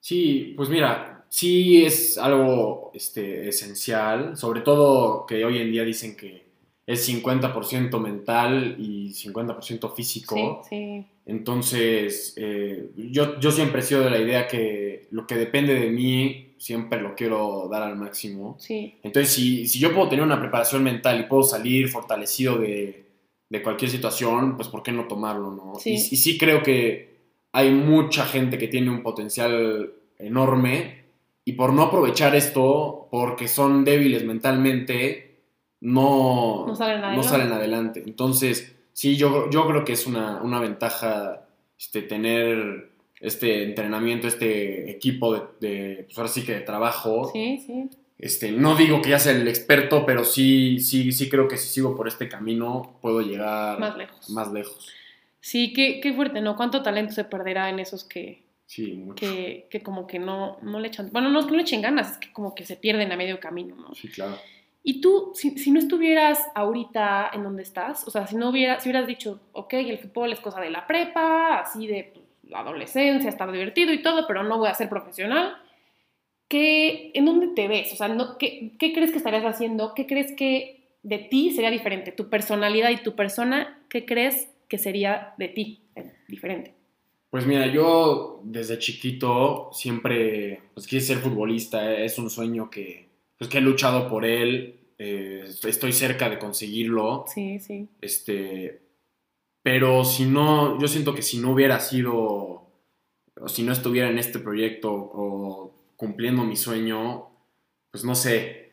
Sí, 0.00 0.54
pues 0.56 0.68
mira, 0.68 1.24
sí 1.28 1.84
es 1.84 2.18
algo 2.18 2.90
este, 2.94 3.48
esencial, 3.48 4.36
sobre 4.36 4.60
todo 4.60 5.24
que 5.26 5.44
hoy 5.44 5.58
en 5.58 5.70
día 5.70 5.84
dicen 5.84 6.16
que 6.16 6.50
es 6.86 7.08
50% 7.08 8.00
mental 8.00 8.76
y 8.78 9.10
50% 9.10 9.94
físico. 9.94 10.62
Sí, 10.68 10.76
sí. 10.76 11.06
Entonces, 11.26 12.34
eh, 12.36 12.90
yo, 12.96 13.38
yo 13.38 13.52
siempre 13.52 13.80
he 13.80 13.84
sido 13.84 14.02
de 14.02 14.10
la 14.10 14.18
idea 14.18 14.48
que 14.48 15.06
lo 15.12 15.26
que 15.26 15.36
depende 15.36 15.74
de 15.74 15.90
mí 15.90 16.49
siempre 16.60 17.00
lo 17.00 17.14
quiero 17.14 17.68
dar 17.70 17.82
al 17.82 17.96
máximo. 17.96 18.56
Sí, 18.60 18.98
Entonces, 19.02 19.32
si, 19.34 19.66
si 19.66 19.78
yo 19.78 19.92
puedo 19.94 20.08
tener 20.08 20.24
una 20.24 20.38
preparación 20.38 20.82
mental 20.84 21.18
y 21.18 21.24
puedo 21.24 21.42
salir 21.42 21.88
fortalecido 21.88 22.58
de, 22.58 23.06
de 23.48 23.62
cualquier 23.62 23.90
situación, 23.90 24.56
pues 24.56 24.68
¿por 24.68 24.82
qué 24.82 24.92
no 24.92 25.08
tomarlo? 25.08 25.50
No? 25.50 25.74
Sí. 25.80 25.90
Y, 25.92 25.94
y 25.94 26.16
sí 26.16 26.36
creo 26.38 26.62
que 26.62 27.16
hay 27.52 27.70
mucha 27.72 28.26
gente 28.26 28.58
que 28.58 28.68
tiene 28.68 28.90
un 28.90 29.02
potencial 29.02 29.92
enorme 30.18 31.04
y 31.46 31.52
por 31.52 31.72
no 31.72 31.82
aprovechar 31.82 32.36
esto, 32.36 33.08
porque 33.10 33.48
son 33.48 33.82
débiles 33.84 34.24
mentalmente, 34.24 35.40
no, 35.80 36.66
No 36.66 36.76
salen 36.76 37.02
adelante. 37.02 37.28
salen 37.28 37.52
adelante. 37.52 38.02
Entonces, 38.06 38.76
sí, 38.92 39.16
yo, 39.16 39.48
yo 39.50 39.66
creo 39.66 39.84
que 39.84 39.94
es 39.94 40.06
una, 40.06 40.42
una 40.42 40.60
ventaja 40.60 41.46
este, 41.78 42.02
tener 42.02 42.89
este 43.20 43.62
entrenamiento, 43.64 44.26
este 44.26 44.90
equipo 44.90 45.34
de, 45.34 45.42
de, 45.60 46.04
pues 46.04 46.18
ahora 46.18 46.28
sí 46.30 46.44
que 46.44 46.54
de 46.54 46.60
trabajo. 46.60 47.30
sí, 47.32 47.62
sí. 47.66 47.88
Este, 48.18 48.52
no 48.52 48.76
digo 48.76 49.00
que 49.00 49.08
ya 49.10 49.18
sea 49.18 49.32
el 49.32 49.48
experto, 49.48 50.04
pero 50.04 50.24
sí, 50.24 50.78
sí, 50.78 51.10
sí 51.10 51.30
creo 51.30 51.48
que 51.48 51.56
si 51.56 51.68
sigo 51.70 51.96
por 51.96 52.06
este 52.06 52.28
camino 52.28 52.98
puedo 53.00 53.22
llegar 53.22 53.78
Más 53.80 53.96
lejos. 53.96 54.28
más 54.28 54.52
lejos. 54.52 54.88
Sí, 55.40 55.72
qué, 55.72 56.00
qué 56.02 56.12
fuerte, 56.12 56.42
¿no? 56.42 56.54
¿Cuánto 56.54 56.82
talento 56.82 57.14
se 57.14 57.24
perderá 57.24 57.70
en 57.70 57.78
esos 57.78 58.04
que, 58.04 58.42
Sí, 58.66 58.92
mucho. 58.92 59.14
que, 59.26 59.66
que 59.70 59.82
como 59.82 60.06
que 60.06 60.18
no, 60.18 60.58
no 60.60 60.80
le 60.80 60.88
echan... 60.88 61.08
Bueno, 61.12 61.30
no 61.30 61.40
es 61.40 61.46
que 61.46 61.52
no 61.52 61.56
le 61.56 61.62
echen 61.62 61.80
ganas, 61.80 62.12
es 62.12 62.18
que 62.18 62.30
como 62.30 62.54
que 62.54 62.66
se 62.66 62.76
pierden 62.76 63.10
a 63.10 63.16
medio 63.16 63.40
camino, 63.40 63.74
¿no? 63.74 63.94
Sí, 63.94 64.08
claro. 64.08 64.36
Y 64.82 65.00
tú, 65.00 65.32
si, 65.34 65.56
si 65.56 65.70
no 65.70 65.78
estuvieras 65.78 66.40
ahorita 66.54 67.30
en 67.32 67.42
donde 67.42 67.62
estás, 67.62 68.06
o 68.06 68.10
sea, 68.10 68.26
si 68.26 68.36
no 68.36 68.50
hubiera, 68.50 68.80
si 68.80 68.90
hubieras 68.90 69.06
dicho, 69.06 69.40
ok, 69.52 69.72
el 69.72 69.98
fútbol 69.98 70.32
es 70.34 70.40
cosa 70.40 70.60
de 70.60 70.68
la 70.68 70.86
prepa, 70.86 71.60
así 71.60 71.86
de 71.86 72.12
la 72.50 72.60
adolescencia, 72.60 73.30
estar 73.30 73.50
divertido 73.50 73.92
y 73.92 74.02
todo, 74.02 74.26
pero 74.26 74.42
no 74.42 74.58
voy 74.58 74.68
a 74.68 74.74
ser 74.74 74.88
profesional, 74.88 75.56
¿qué, 76.48 77.12
¿en 77.14 77.24
dónde 77.24 77.48
te 77.48 77.68
ves? 77.68 77.92
O 77.92 77.96
sea, 77.96 78.08
no, 78.08 78.36
¿qué, 78.38 78.72
¿qué 78.78 78.92
crees 78.92 79.10
que 79.12 79.18
estarías 79.18 79.44
haciendo? 79.44 79.94
¿Qué 79.94 80.06
crees 80.06 80.32
que 80.36 80.88
de 81.02 81.18
ti 81.18 81.50
sería 81.50 81.70
diferente? 81.70 82.12
Tu 82.12 82.28
personalidad 82.28 82.90
y 82.90 82.98
tu 83.02 83.14
persona, 83.14 83.82
¿qué 83.88 84.04
crees 84.04 84.50
que 84.68 84.78
sería 84.78 85.34
de 85.38 85.48
ti 85.48 85.82
eh, 85.94 86.12
diferente? 86.28 86.74
Pues 87.30 87.46
mira, 87.46 87.66
yo 87.68 88.40
desde 88.44 88.78
chiquito 88.78 89.70
siempre 89.72 90.60
pues, 90.74 90.86
quise 90.88 91.06
ser 91.14 91.18
futbolista, 91.18 91.92
eh, 91.92 92.04
es 92.04 92.18
un 92.18 92.28
sueño 92.28 92.68
que, 92.68 93.08
pues, 93.38 93.48
que 93.48 93.58
he 93.58 93.60
luchado 93.60 94.08
por 94.08 94.24
él, 94.24 94.80
eh, 94.98 95.44
estoy 95.46 95.92
cerca 95.92 96.28
de 96.28 96.38
conseguirlo, 96.38 97.24
Sí, 97.32 97.58
sí. 97.60 97.88
este, 98.00 98.80
pero 99.62 100.04
si 100.04 100.24
no, 100.24 100.78
yo 100.80 100.88
siento 100.88 101.14
que 101.14 101.22
si 101.22 101.38
no 101.38 101.52
hubiera 101.52 101.80
sido, 101.80 102.62
o 103.40 103.48
si 103.48 103.62
no 103.62 103.72
estuviera 103.72 104.08
en 104.08 104.18
este 104.18 104.38
proyecto 104.38 104.92
o 104.92 105.72
cumpliendo 105.96 106.44
mi 106.44 106.56
sueño, 106.56 107.28
pues 107.90 108.04
no 108.04 108.14
sé, 108.14 108.72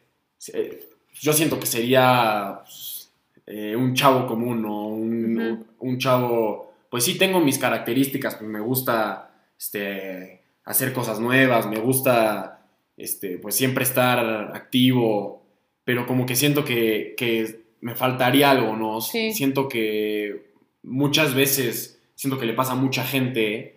yo 1.20 1.34
siento 1.34 1.60
que 1.60 1.66
sería 1.66 2.62
pues, 2.64 3.12
eh, 3.46 3.76
un 3.76 3.94
chavo 3.96 4.28
común 4.28 4.66
o 4.66 4.88
un, 4.88 5.38
Ujú. 5.40 5.66
un 5.80 5.98
chavo, 5.98 6.74
pues 6.90 7.04
sí 7.04 7.18
tengo 7.18 7.40
mis 7.40 7.58
características, 7.58 8.36
pues 8.36 8.50
me 8.50 8.60
gusta 8.62 9.32
este, 9.60 10.42
hacer 10.64 10.94
cosas 10.94 11.20
nuevas, 11.20 11.68
me 11.68 11.80
gusta 11.80 12.66
este, 12.96 13.38
pues 13.40 13.56
siempre 13.56 13.84
estar 13.84 14.56
activo, 14.56 15.44
pero 15.84 16.06
como 16.06 16.26
que 16.26 16.36
siento 16.36 16.64
que, 16.64 17.14
que 17.18 17.62
me 17.82 17.96
faltaría 17.96 18.52
algo, 18.52 18.76
¿no? 18.76 19.02
Sí. 19.02 19.34
Siento 19.34 19.68
que 19.68 20.47
muchas 20.88 21.34
veces, 21.36 22.00
siento 22.16 22.40
que 22.40 22.46
le 22.46 22.54
pasa 22.54 22.72
a 22.74 22.76
mucha 22.76 23.04
gente 23.04 23.76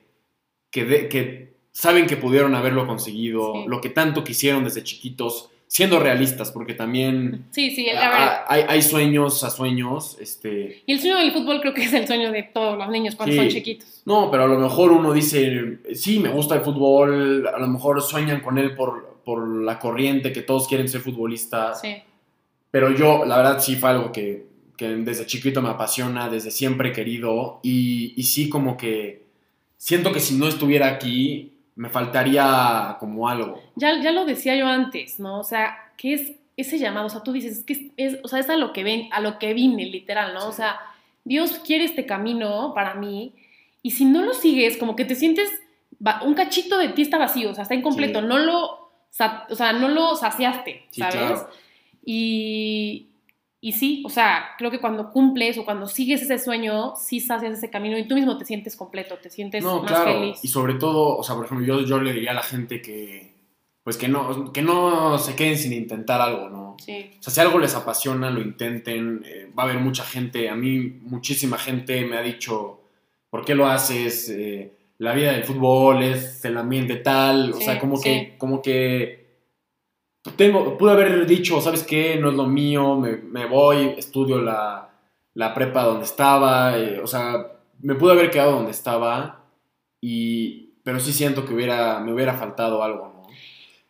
que, 0.70 0.84
de- 0.84 1.08
que 1.08 1.52
saben 1.72 2.06
que 2.06 2.16
pudieron 2.16 2.54
haberlo 2.54 2.86
conseguido, 2.86 3.52
Sí. 3.54 3.64
lo 3.68 3.80
que 3.80 3.90
tanto 3.90 4.24
quisieron 4.24 4.64
desde 4.64 4.82
chiquitos, 4.82 5.50
siendo 5.66 6.00
realistas, 6.00 6.50
porque 6.50 6.74
también 6.74 7.44
Sí, 7.52 7.70
sí, 7.70 7.86
hay 7.88 8.82
sueños 8.82 9.44
a 9.44 9.50
sueños, 9.50 10.16
este... 10.20 10.82
Y 10.84 10.92
el 10.94 11.00
sueño 11.00 11.18
del 11.18 11.30
fútbol 11.32 11.60
creo 11.60 11.72
que 11.74 11.84
es 11.84 11.92
el 11.92 12.08
sueño 12.08 12.32
de 12.32 12.42
todos 12.42 12.76
los 12.76 12.88
niños 12.88 13.14
cuando 13.14 13.32
Sí. 13.32 13.38
son 13.38 13.48
chiquitos. 13.48 14.02
No, 14.04 14.30
pero 14.32 14.44
a 14.44 14.48
lo 14.48 14.58
mejor 14.58 14.90
uno 14.90 15.12
dice, 15.12 15.78
sí, 15.94 16.18
me 16.18 16.28
gusta 16.28 16.56
el 16.56 16.62
fútbol, 16.62 17.46
a 17.46 17.58
lo 17.58 17.68
mejor 17.68 18.02
sueñan 18.02 18.40
con 18.40 18.58
él 18.58 18.74
por, 18.74 19.20
por 19.24 19.46
la 19.62 19.78
corriente, 19.78 20.32
que 20.32 20.42
todos 20.42 20.66
quieren 20.66 20.88
ser 20.88 21.02
futbolistas, 21.02 21.80
Sí. 21.80 21.94
pero 22.72 22.90
yo, 22.96 23.24
la 23.24 23.36
verdad, 23.36 23.60
sí 23.60 23.76
fue 23.76 23.90
algo 23.90 24.10
que, 24.10 24.46
que 24.80 24.88
desde 24.88 25.26
chiquito 25.26 25.60
me 25.60 25.68
apasiona, 25.68 26.30
desde 26.30 26.50
siempre 26.50 26.88
he 26.88 26.92
querido, 26.92 27.60
y, 27.62 28.14
y 28.16 28.22
sí 28.22 28.48
como 28.48 28.78
que 28.78 29.26
siento 29.76 30.10
que 30.10 30.20
si 30.20 30.34
no 30.36 30.48
estuviera 30.48 30.88
aquí, 30.88 31.52
me 31.76 31.90
faltaría 31.90 32.96
como 32.98 33.28
algo. 33.28 33.60
Ya, 33.76 34.00
ya 34.00 34.10
lo 34.10 34.24
decía 34.24 34.56
yo 34.56 34.66
antes, 34.66 35.20
¿no? 35.20 35.38
O 35.38 35.44
sea, 35.44 35.76
¿qué 35.98 36.14
es 36.14 36.32
ese 36.56 36.78
llamado? 36.78 37.06
O 37.06 37.10
sea, 37.10 37.22
tú 37.22 37.32
dices, 37.32 37.58
es 37.58 37.64
que 37.64 37.92
es, 37.98 38.16
o 38.22 38.28
sea, 38.28 38.38
es 38.38 38.48
a 38.48 38.56
lo 38.56 38.72
que 38.72 38.82
ven, 38.82 39.08
a 39.12 39.20
lo 39.20 39.38
que 39.38 39.52
vine, 39.52 39.84
literal, 39.84 40.32
¿no? 40.32 40.48
O 40.48 40.52
sea, 40.52 40.80
Dios 41.24 41.60
quiere 41.64 41.84
este 41.84 42.06
camino 42.06 42.72
para 42.74 42.94
mí, 42.94 43.34
y 43.82 43.90
si 43.90 44.06
no 44.06 44.22
lo 44.22 44.32
sigues, 44.32 44.78
como 44.78 44.96
que 44.96 45.04
te 45.04 45.14
sientes, 45.14 45.50
un 46.24 46.32
cachito 46.32 46.78
de 46.78 46.88
ti 46.88 47.02
está 47.02 47.18
vacío, 47.18 47.50
o 47.50 47.54
sea, 47.54 47.64
está 47.64 47.74
incompleto, 47.74 48.20
Sí. 48.20 48.26
no 48.26 48.38
lo, 48.38 48.64
o 48.64 49.54
sea, 49.54 49.72
no 49.74 49.88
lo 49.88 50.16
saciaste, 50.16 50.86
Sí, 50.90 51.00
¿sabes? 51.02 51.16
claro. 51.16 51.50
Y, 52.04 53.09
y 53.62 53.72
sí, 53.72 54.02
o 54.06 54.08
sea, 54.08 54.50
creo 54.58 54.70
que 54.70 54.80
cuando 54.80 55.10
cumples 55.10 55.58
o 55.58 55.64
cuando 55.64 55.86
sigues 55.86 56.22
ese 56.22 56.38
sueño, 56.38 56.94
sí 56.96 57.20
sacias 57.20 57.52
ese 57.58 57.68
camino 57.70 57.98
y 57.98 58.08
tú 58.08 58.14
mismo 58.14 58.38
te 58.38 58.44
sientes 58.46 58.74
completo, 58.76 59.16
te 59.18 59.28
sientes 59.30 59.62
No, 59.62 59.82
más 59.82 59.90
claro. 59.90 60.12
feliz. 60.14 60.38
Y 60.42 60.48
sobre 60.48 60.74
todo, 60.74 61.16
o 61.18 61.22
sea, 61.22 61.34
por 61.36 61.44
ejemplo, 61.44 61.66
yo, 61.66 61.80
yo 61.86 62.00
le 62.00 62.12
diría 62.12 62.30
a 62.30 62.34
la 62.34 62.42
gente 62.42 62.80
que, 62.80 63.34
pues 63.84 63.96
que 63.98 64.08
no, 64.08 64.52
que 64.52 64.62
no 64.62 65.18
se 65.18 65.34
queden 65.34 65.58
sin 65.58 65.72
intentar 65.74 66.20
algo, 66.22 66.48
¿no? 66.48 66.76
Sí, 66.78 67.10
O 67.18 67.22
sea, 67.22 67.32
si 67.34 67.40
algo 67.40 67.58
les 67.58 67.74
apasiona, 67.74 68.30
lo 68.30 68.40
intenten. 68.40 69.22
eh, 69.26 69.50
va 69.58 69.64
a 69.64 69.66
haber 69.66 69.78
mucha 69.80 70.04
gente, 70.04 70.48
a 70.48 70.54
mí 70.56 70.78
muchísima 71.02 71.58
gente 71.58 72.04
me 72.06 72.16
ha 72.16 72.22
dicho, 72.22 72.80
¿por 73.28 73.44
qué 73.44 73.54
lo 73.54 73.66
haces? 73.68 74.30
Eh, 74.30 74.72
la 74.98 75.12
vida 75.14 75.32
del 75.32 75.44
fútbol 75.44 76.02
es 76.02 76.42
el 76.46 76.56
ambiente 76.56 76.96
tal. 76.96 77.52
o 77.52 77.60
sea, 77.60 77.78
como 77.78 77.96
sí. 77.98 78.04
que, 78.04 78.34
como 78.38 78.62
que 78.62 79.19
tengo, 80.36 80.76
pude 80.76 80.92
haber 80.92 81.26
dicho, 81.26 81.60
¿sabes 81.60 81.84
qué? 81.84 82.16
No 82.16 82.30
es 82.30 82.34
lo 82.34 82.46
mío, 82.46 82.96
me, 82.96 83.16
me 83.16 83.46
voy, 83.46 83.94
estudio 83.96 84.40
la, 84.40 84.90
la 85.34 85.54
prepa 85.54 85.84
donde 85.84 86.04
estaba. 86.04 86.78
eh, 86.78 87.00
o 87.02 87.06
sea, 87.06 87.46
me 87.80 87.94
pude 87.94 88.12
haber 88.12 88.30
quedado 88.30 88.52
donde 88.52 88.72
estaba. 88.72 89.44
Y, 90.00 90.74
pero 90.82 91.00
sí 91.00 91.12
siento 91.12 91.44
que 91.44 91.54
hubiera, 91.54 92.00
me 92.00 92.12
hubiera 92.12 92.34
faltado 92.34 92.82
algo, 92.82 93.12
¿no? 93.14 93.22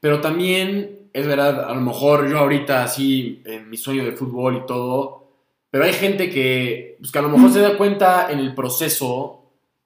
Pero 0.00 0.20
también, 0.20 1.10
es 1.12 1.26
verdad, 1.26 1.68
a 1.70 1.74
lo 1.74 1.80
mejor 1.80 2.28
yo 2.28 2.38
ahorita 2.38 2.82
así, 2.82 3.42
en 3.44 3.68
mi 3.68 3.76
sueño 3.76 4.04
de 4.04 4.12
fútbol 4.12 4.56
y 4.56 4.66
todo, 4.66 5.28
pero 5.70 5.84
hay 5.84 5.92
gente 5.92 6.30
que, 6.30 6.96
pues, 6.98 7.12
que 7.12 7.18
a 7.18 7.22
lo 7.22 7.28
mejor 7.28 7.50
se 7.50 7.60
da 7.60 7.76
cuenta 7.76 8.30
en 8.30 8.38
el 8.40 8.54
proceso, 8.54 9.39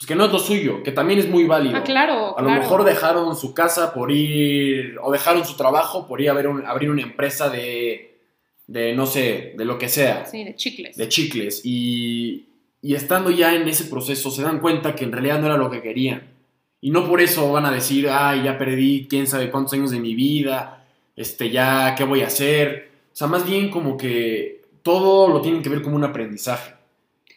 pues 0.04 0.08
que 0.08 0.16
no 0.16 0.26
es 0.26 0.32
lo 0.32 0.38
suyo, 0.38 0.82
que 0.82 0.92
también 0.92 1.18
es 1.18 1.30
muy 1.30 1.44
válido. 1.44 1.76
Ah, 1.78 1.82
claro. 1.82 2.36
A 2.36 2.42
lo 2.42 2.48
claro. 2.48 2.60
mejor 2.62 2.84
dejaron 2.84 3.34
su 3.36 3.54
casa 3.54 3.94
por 3.94 4.10
ir, 4.10 4.98
o 5.02 5.10
dejaron 5.10 5.46
su 5.46 5.56
trabajo 5.56 6.06
por 6.06 6.20
ir 6.20 6.28
a 6.28 6.34
ver 6.34 6.46
un- 6.48 6.66
abrir 6.66 6.90
una 6.90 7.00
empresa 7.02 7.48
de, 7.48 8.18
de, 8.66 8.94
no 8.94 9.06
sé, 9.06 9.54
de 9.56 9.64
lo 9.64 9.78
que 9.78 9.88
sea, 9.88 10.26
Sí, 10.26 10.44
de 10.44 10.54
chicles. 10.56 10.96
de 10.98 11.08
chicles. 11.08 11.62
Y, 11.64 12.44
y 12.82 12.94
estando 12.94 13.30
ya 13.30 13.54
en 13.54 13.66
ese 13.66 13.84
proceso 13.84 14.30
se 14.30 14.42
dan 14.42 14.60
cuenta 14.60 14.94
que 14.94 15.04
en 15.04 15.12
realidad 15.12 15.40
no 15.40 15.46
era 15.46 15.56
lo 15.56 15.70
que 15.70 15.80
querían. 15.80 16.24
Y 16.82 16.90
no 16.90 17.08
por 17.08 17.22
eso 17.22 17.50
van 17.50 17.64
a 17.64 17.70
decir, 17.70 18.08
ay, 18.10 18.42
ya 18.44 18.58
perdí 18.58 19.06
quién 19.08 19.26
sabe 19.26 19.50
cuántos 19.50 19.72
años 19.72 19.90
de 19.90 20.00
mi 20.00 20.14
vida, 20.14 20.84
este, 21.16 21.48
ya, 21.48 21.94
¿qué 21.96 22.04
voy 22.04 22.20
a 22.20 22.26
hacer? 22.26 22.90
O 23.10 23.16
sea, 23.16 23.26
más 23.26 23.48
bien 23.48 23.70
como 23.70 23.96
que 23.96 24.64
todo 24.82 25.28
lo 25.28 25.40
tienen 25.40 25.62
que 25.62 25.70
ver 25.70 25.80
como 25.80 25.96
un 25.96 26.04
aprendizaje. 26.04 26.74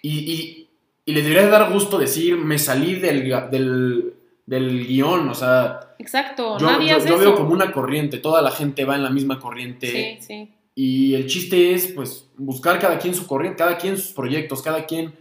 Y, 0.02 0.18
y, 0.34 0.67
y 1.08 1.14
les 1.14 1.24
debería 1.24 1.48
dar 1.50 1.72
gusto 1.74 1.98
decir, 1.98 2.36
me 2.38 2.60
salí 2.60 2.96
del, 2.96 3.24
del, 3.50 4.14
del 4.46 4.86
guion, 4.88 5.28
o 5.30 5.34
sea, 5.34 5.80
Exacto. 5.98 6.60
yo, 6.60 6.68
Nadie 6.68 6.90
yo- 6.92 6.98
hace 6.98 7.08
yo 7.10 7.16
eso. 7.16 7.24
veo 7.24 7.36
como 7.36 7.52
una 7.54 7.72
corriente, 7.72 8.20
toda 8.20 8.42
la 8.44 8.52
gente 8.52 8.86
va 8.86 8.96
en 8.96 9.04
la 9.04 9.10
misma 9.10 9.40
corriente. 9.40 9.88
Sí, 9.88 10.18
sí. 10.22 10.54
Y 10.76 11.16
el 11.16 11.26
chiste 11.26 11.74
es, 11.74 11.88
pues, 11.88 12.30
buscar 12.38 12.78
cada 12.80 13.00
quien 13.00 13.16
su 13.16 13.26
corriente, 13.26 13.58
cada 13.58 13.78
quien 13.80 13.98
sus 13.98 14.12
proyectos, 14.14 14.62
cada 14.62 14.86
quien, 14.86 15.12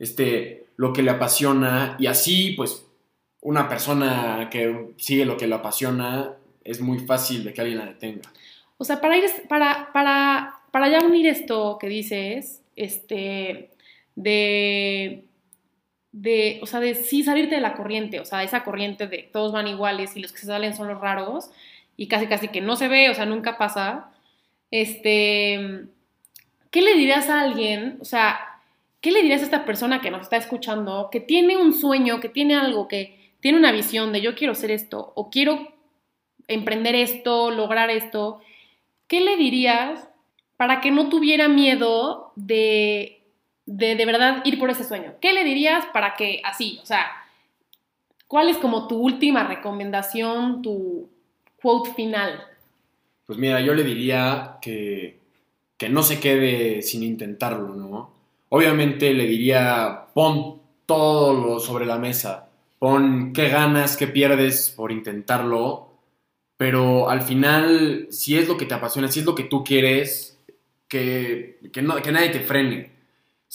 este, 0.00 0.66
lo 0.76 0.92
que 0.92 1.02
le 1.04 1.10
apasiona. 1.12 1.96
Y 2.00 2.06
así, 2.08 2.54
pues, 2.56 2.84
una 3.40 3.68
persona 3.68 4.48
que 4.50 4.94
sigue 4.96 5.24
lo 5.24 5.36
que 5.36 5.46
le 5.46 5.54
apasiona, 5.54 6.32
es 6.64 6.80
muy 6.80 6.98
fácil 7.00 7.44
de 7.44 7.52
que 7.52 7.60
alguien 7.60 7.78
la 7.78 7.86
detenga. 7.86 8.32
O 8.78 8.84
sea, 8.84 9.00
para 9.00 9.16
ir, 9.16 9.24
para, 9.48 9.90
para, 9.92 10.54
para 10.72 10.88
ya 10.88 11.06
unir 11.06 11.26
esto 11.28 11.76
que 11.78 11.86
dices, 11.88 12.62
este, 12.74 13.70
de, 14.16 15.24
de, 16.14 16.60
o 16.62 16.66
sea, 16.66 16.78
de 16.78 16.94
sí 16.94 17.24
salirte 17.24 17.56
de 17.56 17.60
la 17.60 17.74
corriente, 17.74 18.20
o 18.20 18.24
sea, 18.24 18.44
esa 18.44 18.62
corriente 18.62 19.08
de 19.08 19.28
todos 19.32 19.50
van 19.50 19.66
iguales 19.66 20.16
y 20.16 20.20
los 20.20 20.32
que 20.32 20.38
se 20.38 20.46
salen 20.46 20.76
son 20.76 20.86
los 20.86 21.00
raros 21.00 21.50
y 21.96 22.06
casi 22.06 22.28
casi 22.28 22.48
que 22.48 22.60
no 22.60 22.76
se 22.76 22.86
ve, 22.86 23.10
o 23.10 23.14
sea, 23.14 23.26
nunca 23.26 23.58
pasa. 23.58 24.12
Este, 24.70 25.88
¿qué 26.70 26.82
le 26.82 26.94
dirías 26.94 27.28
a 27.28 27.40
alguien? 27.40 27.98
O 28.00 28.04
sea, 28.04 28.38
¿qué 29.00 29.10
le 29.10 29.22
dirías 29.22 29.40
a 29.40 29.44
esta 29.44 29.64
persona 29.64 30.00
que 30.00 30.12
nos 30.12 30.22
está 30.22 30.36
escuchando, 30.36 31.08
que 31.10 31.18
tiene 31.18 31.56
un 31.56 31.74
sueño, 31.74 32.20
que 32.20 32.28
tiene 32.28 32.54
algo, 32.54 32.86
que 32.86 33.32
tiene 33.40 33.58
una 33.58 33.72
visión 33.72 34.12
de 34.12 34.20
yo 34.20 34.36
quiero 34.36 34.52
hacer 34.52 34.70
esto 34.70 35.12
o 35.16 35.30
quiero 35.30 35.74
emprender 36.46 36.94
esto, 36.94 37.50
lograr 37.50 37.90
esto? 37.90 38.40
¿Qué 39.08 39.20
le 39.20 39.36
dirías 39.36 40.08
para 40.56 40.80
que 40.80 40.92
no 40.92 41.08
tuviera 41.08 41.48
miedo 41.48 42.32
de, 42.36 43.23
de 43.66 43.96
de 43.96 44.06
verdad 44.06 44.42
ir 44.44 44.58
por 44.58 44.70
ese 44.70 44.84
sueño? 44.84 45.14
¿Qué 45.20 45.32
le 45.32 45.44
dirías 45.44 45.84
para 45.92 46.14
que 46.14 46.40
así, 46.44 46.78
o 46.82 46.86
sea, 46.86 47.06
cuál 48.26 48.48
es 48.48 48.56
como 48.58 48.88
tu 48.88 48.96
última 48.96 49.44
recomendación, 49.44 50.62
tu 50.62 51.08
quote 51.60 51.92
final? 51.94 52.42
Pues 53.26 53.38
mira, 53.38 53.60
yo 53.60 53.74
le 53.74 53.84
diría 53.84 54.58
que, 54.60 55.18
que 55.78 55.88
no 55.88 56.02
se 56.02 56.20
quede 56.20 56.82
sin 56.82 57.02
intentarlo, 57.02 57.74
¿no? 57.74 58.12
Obviamente 58.50 59.14
le 59.14 59.26
diría, 59.26 60.06
pon 60.12 60.60
todo 60.86 61.32
lo 61.32 61.60
sobre 61.60 61.86
la 61.86 61.98
mesa, 61.98 62.50
pon 62.78 63.32
qué 63.32 63.48
ganas, 63.48 63.96
qué 63.96 64.06
pierdes 64.06 64.70
por 64.70 64.92
intentarlo, 64.92 65.88
pero 66.56 67.08
al 67.10 67.22
final, 67.22 68.06
si 68.10 68.36
es 68.36 68.46
lo 68.46 68.56
que 68.56 68.66
te 68.66 68.74
apasiona, 68.74 69.08
si 69.08 69.20
es 69.20 69.26
lo 69.26 69.34
que 69.34 69.44
tú 69.44 69.64
quieres, 69.64 70.38
que, 70.86 71.58
que, 71.72 71.82
no, 71.82 71.96
que 71.96 72.12
nadie 72.12 72.28
te 72.30 72.40
frene. 72.40 72.93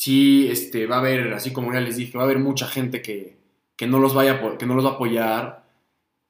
Sí, 0.02 0.48
este, 0.50 0.86
va 0.88 0.96
a 0.96 1.00
haber, 1.00 1.34
así 1.34 1.52
como 1.52 1.74
ya 1.74 1.82
les 1.82 1.98
dije, 1.98 2.18
va 2.18 2.24
a 2.24 2.26
haber 2.26 2.40
mucha 2.40 2.68
gente 2.70 3.02
que, 3.02 3.36
que 3.76 3.86
no, 3.86 4.00
los 4.00 4.14
vaya, 4.14 4.40
que 4.58 4.66
no 4.66 4.74
los 4.76 4.86
va 4.86 4.92
a 4.92 4.94
apoyar, 4.94 5.66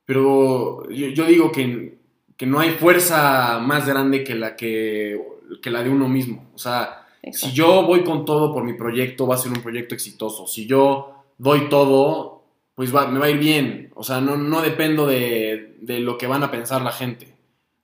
pero 0.05 0.89
yo, 0.89 1.07
yo 1.09 1.25
digo 1.25 1.51
que, 1.51 1.99
que 2.35 2.47
no 2.47 2.59
hay 2.59 2.71
fuerza 2.71 3.59
más 3.59 3.87
grande 3.87 4.23
que 4.23 4.33
la, 4.33 4.55
que, 4.55 5.21
que 5.61 5.69
la 5.69 5.83
de 5.83 5.91
uno 5.91 6.09
mismo. 6.09 6.49
O 6.55 6.57
sea, 6.57 7.05
si 7.31 7.51
yo 7.51 7.83
voy 7.85 8.03
con 8.03 8.25
todo 8.25 8.51
por 8.51 8.63
mi 8.63 8.73
proyecto, 8.73 9.27
va 9.27 9.35
a 9.35 9.37
ser 9.37 9.51
un 9.51 9.61
proyecto 9.61 9.93
exitoso. 9.93 10.47
Si 10.47 10.65
yo 10.65 11.25
doy 11.37 11.69
todo, 11.69 12.43
pues 12.73 12.95
va- 12.95 13.07
me 13.07 13.19
va 13.19 13.27
a 13.27 13.29
ir 13.29 13.37
bien. 13.37 13.91
O 13.93 14.03
sea, 14.03 14.19
no, 14.19 14.35
no 14.35 14.63
dependo 14.63 15.05
de, 15.05 15.75
de 15.79 15.99
lo 15.99 16.17
que 16.17 16.25
van 16.25 16.41
a 16.41 16.49
pensar 16.49 16.81
la 16.81 16.91
gente. 16.91 17.27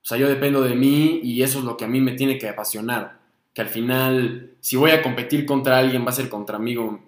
O 0.02 0.06
sea, 0.08 0.18
yo 0.18 0.28
dependo 0.28 0.64
de 0.64 0.74
mí 0.74 1.20
y 1.24 1.44
eso 1.44 1.60
es 1.60 1.66
lo 1.66 1.78
que 1.78 1.86
a 1.86 1.88
mí 1.88 2.02
me 2.02 2.14
tiene 2.14 2.40
que 2.40 2.50
apasionar. 2.50 3.20
Que 3.56 3.62
al 3.62 3.70
final, 3.70 4.52
si 4.60 4.76
voy 4.76 4.92
a 4.92 5.02
competir 5.02 5.46
contra 5.48 5.80
alguien, 5.80 6.06
va 6.06 6.10
a 6.10 6.14
ser 6.14 6.30
contra 6.30 6.60
mí. 6.60 6.76
contra 6.76 7.02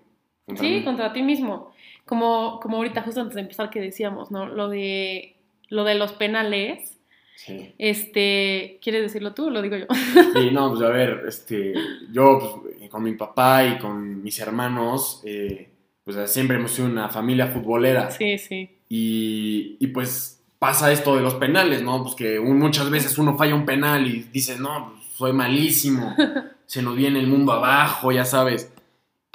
Sí, 0.55 0.69
mí. 0.77 0.83
contra 0.83 1.13
ti 1.13 1.21
mismo. 1.21 1.71
Como, 2.05 2.59
como 2.61 2.77
ahorita, 2.77 3.01
justo 3.03 3.19
antes 3.21 3.35
de 3.35 3.41
empezar, 3.41 3.69
que 3.69 3.81
decíamos, 3.81 4.31
¿no? 4.31 4.45
Lo 4.47 4.69
de, 4.69 5.35
lo 5.69 5.83
de 5.83 5.95
los 5.95 6.13
penales. 6.13 6.97
Sí. 7.35 7.73
Este, 7.77 8.79
¿quieres 8.81 9.03
decirlo 9.03 9.33
tú 9.33 9.47
o 9.47 9.49
lo 9.51 9.61
digo 9.61 9.75
yo? 9.77 9.85
Sí, 10.33 10.49
no, 10.51 10.69
pues 10.71 10.81
a 10.81 10.89
ver, 10.89 11.23
este, 11.27 11.73
yo 12.11 12.63
pues, 12.63 12.89
con 12.89 13.03
mi 13.03 13.13
papá 13.13 13.63
y 13.65 13.77
con 13.77 14.23
mis 14.23 14.39
hermanos, 14.39 15.21
eh, 15.25 15.69
pues 16.03 16.31
siempre 16.31 16.55
hemos 16.57 16.71
sido 16.71 16.87
una 16.87 17.09
familia 17.09 17.47
futbolera. 17.47 18.09
Sí, 18.09 18.37
sí. 18.37 18.69
Y, 18.89 19.75
y, 19.79 19.87
pues 19.87 20.41
pasa 20.59 20.91
esto 20.91 21.15
de 21.15 21.21
los 21.21 21.35
penales, 21.35 21.83
¿no? 21.83 22.01
Pues 22.03 22.15
que 22.15 22.39
un- 22.39 22.57
muchas 22.57 22.89
veces 22.89 23.17
uno 23.17 23.37
falla 23.37 23.53
un 23.53 23.65
penal 23.65 24.07
y 24.07 24.23
dice, 24.31 24.57
no, 24.57 24.93
pues, 24.95 25.06
soy 25.17 25.33
malísimo, 25.33 26.15
se 26.67 26.83
nos 26.83 26.95
viene 26.95 27.19
el 27.19 27.27
mundo 27.27 27.51
abajo, 27.51 28.11
ya 28.11 28.23
sabes. 28.23 28.71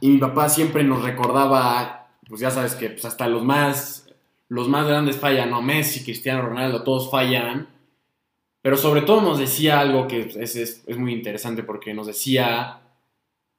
Y 0.01 0.11
mi 0.11 0.19
papá 0.19 0.49
siempre 0.49 0.85
nos 0.85 1.03
recordaba, 1.03 2.09
pues 2.29 2.41
ya 2.41 2.51
sabes 2.51 2.77
que 2.77 2.91
pues, 2.91 3.05
hasta 3.05 3.27
los 3.27 3.45
más, 3.45 4.09
los 4.49 4.69
más 4.69 4.87
grandes 4.87 5.17
fallan, 5.17 5.51
¿no? 5.51 5.61
Messi, 5.61 6.05
Cristiano 6.05 6.43
Ronaldo, 6.43 6.85
todos 6.85 7.11
fallan. 7.11 7.69
Pero 8.61 8.77
sobre 8.77 9.03
todo 9.03 9.23
nos 9.23 9.41
decía 9.41 9.81
algo 9.81 10.07
que 10.07 10.21
es, 10.21 10.55
es, 10.55 10.85
es 10.87 10.97
muy 10.97 11.13
interesante 11.13 11.65
porque 11.65 11.95
nos 11.95 12.07
decía 12.07 12.83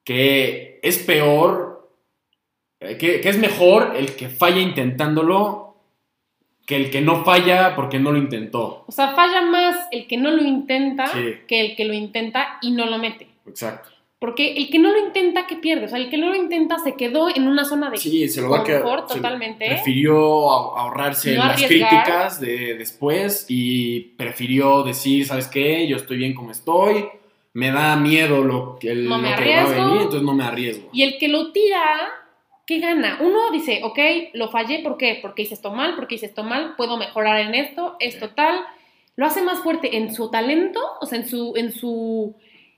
que 0.06 0.80
es 0.82 1.00
peor, 1.00 1.92
eh, 2.80 2.98
que, 2.98 3.20
que 3.20 3.28
es 3.28 3.38
mejor 3.38 3.96
el 3.98 4.16
que 4.16 4.30
falla 4.30 4.62
intentándolo 4.62 5.73
que 6.66 6.76
el 6.78 6.90
que 6.90 7.02
no 7.02 7.24
falla 7.26 7.76
porque 7.76 8.00
no 8.00 8.12
lo 8.12 8.18
intentó. 8.18 8.86
O 8.88 8.92
sea, 8.92 9.10
falla 9.16 9.42
más 9.42 9.76
el 9.92 10.08
que 10.08 10.18
no 10.18 10.32
lo 10.32 10.42
intenta 10.44 11.08
Sí. 11.08 11.34
que 11.48 11.60
el 11.62 11.76
que 11.76 11.86
lo 11.86 11.94
intenta 11.94 12.58
y 12.62 12.72
no 12.72 12.86
lo 12.86 12.98
mete. 12.98 13.28
Exacto. 13.48 13.90
Porque 14.20 14.54
el 14.54 14.70
que 14.70 14.80
no 14.80 14.90
lo 14.90 14.98
intenta, 15.06 15.48
¿qué 15.48 15.58
pierde? 15.58 15.84
O 15.86 15.90
sea, 15.90 15.98
el 16.00 16.10
que 16.10 16.18
no 16.18 16.30
lo 16.30 16.36
intenta 16.38 16.80
se 16.80 16.96
quedó 16.96 17.28
en 17.36 17.46
una 17.46 17.66
zona 17.66 17.90
de 17.90 17.98
Sí, 17.98 18.30
se 18.30 18.40
lo 18.42 18.50
va 18.52 18.60
a 18.60 18.64
quedar. 18.64 19.06
totalmente. 19.06 19.66
Prefirió 19.68 20.16
ahor- 20.50 20.78
ahorrarse 20.80 21.36
No 21.36 21.44
las 21.46 21.62
críticas 21.62 22.40
de 22.40 22.76
después 22.76 23.46
y 23.50 24.00
prefirió 24.16 24.84
decir, 24.84 25.26
¿sabes 25.26 25.48
qué? 25.50 25.86
Yo 25.90 25.98
estoy 25.98 26.16
bien 26.18 26.34
como 26.34 26.52
estoy. 26.52 27.06
Me 27.52 27.70
da 27.72 27.98
miedo 27.98 28.42
lo, 28.46 28.78
que- 28.80 28.92
el- 28.92 29.10
No 29.10 29.18
lo 29.18 29.24
me 29.24 29.36
que 29.36 29.56
va 29.58 29.62
a 29.64 29.68
venir, 29.68 29.98
entonces 30.04 30.22
no 30.24 30.34
me 30.34 30.46
arriesgo. 30.46 30.88
Y 30.94 31.04
el 31.04 31.18
que 31.18 31.28
lo 31.28 31.52
tira, 31.52 31.82
¿qué 32.66 32.80
gana? 32.80 33.20
Uno 33.22 33.52
dice, 33.52 33.82
ok, 33.84 34.00
lo 34.34 34.50
fallé, 34.50 34.80
¿por 34.80 34.98
qué? 34.98 35.20
Porque 35.22 35.44
hice 35.44 35.54
esto 35.54 35.72
mal, 35.72 35.96
porque 35.96 36.16
hice 36.16 36.28
esto 36.28 36.44
mal, 36.44 36.76
puedo 36.76 36.98
mejorar 36.98 37.40
en 37.42 37.56
esto, 37.56 37.96
esto 38.00 38.30
tal. 38.30 38.60
Lo 39.16 39.26
hace 39.26 39.42
más 39.42 39.60
fuerte 39.60 39.98
en 39.98 40.14
su 40.14 40.30
talento, 40.32 40.80
o 41.02 41.06
sea, 41.06 41.20
en 41.20 41.28
su, 41.28 41.54
en 41.56 41.72
su, 41.72 42.36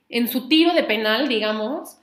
en 0.09 0.27
su 0.27 0.47
tiro 0.47 0.73
de 0.73 0.83
penal, 0.83 1.27
digamos. 1.27 1.97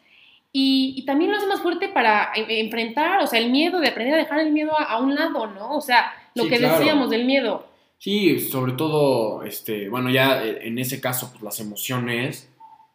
Y, 0.55 0.95
y 0.97 1.05
también 1.07 1.31
lo 1.31 1.39
hace 1.39 1.47
más 1.47 1.61
fuerte 1.63 1.89
para 1.89 2.31
enfrentar, 2.37 3.23
o 3.23 3.27
sea, 3.27 3.39
el 3.41 3.51
miedo, 3.51 3.81
de 3.81 3.89
aprender 3.89 4.15
a 4.15 4.19
dejar 4.19 4.41
el 4.41 4.53
miedo 4.53 4.79
a, 4.79 4.85
a 4.85 4.99
un 5.01 5.15
lado, 5.15 5.47
¿no? 5.47 5.77
O 5.77 5.81
sea, 5.81 6.13
lo 6.35 6.45
Sí, 6.45 6.51
que 6.51 6.59
claro. 6.59 6.79
decíamos 6.79 7.11
del 7.11 7.25
miedo. 7.25 7.67
Sí, 7.99 8.39
sobre 8.41 8.73
todo, 8.73 9.45
este, 9.45 9.89
bueno, 9.89 10.11
ya 10.11 10.45
eh, 10.45 10.67
en 10.67 10.79
ese 10.79 11.01
caso, 11.01 11.31
pues 11.31 11.43
las 11.43 11.61
emociones, 11.61 12.51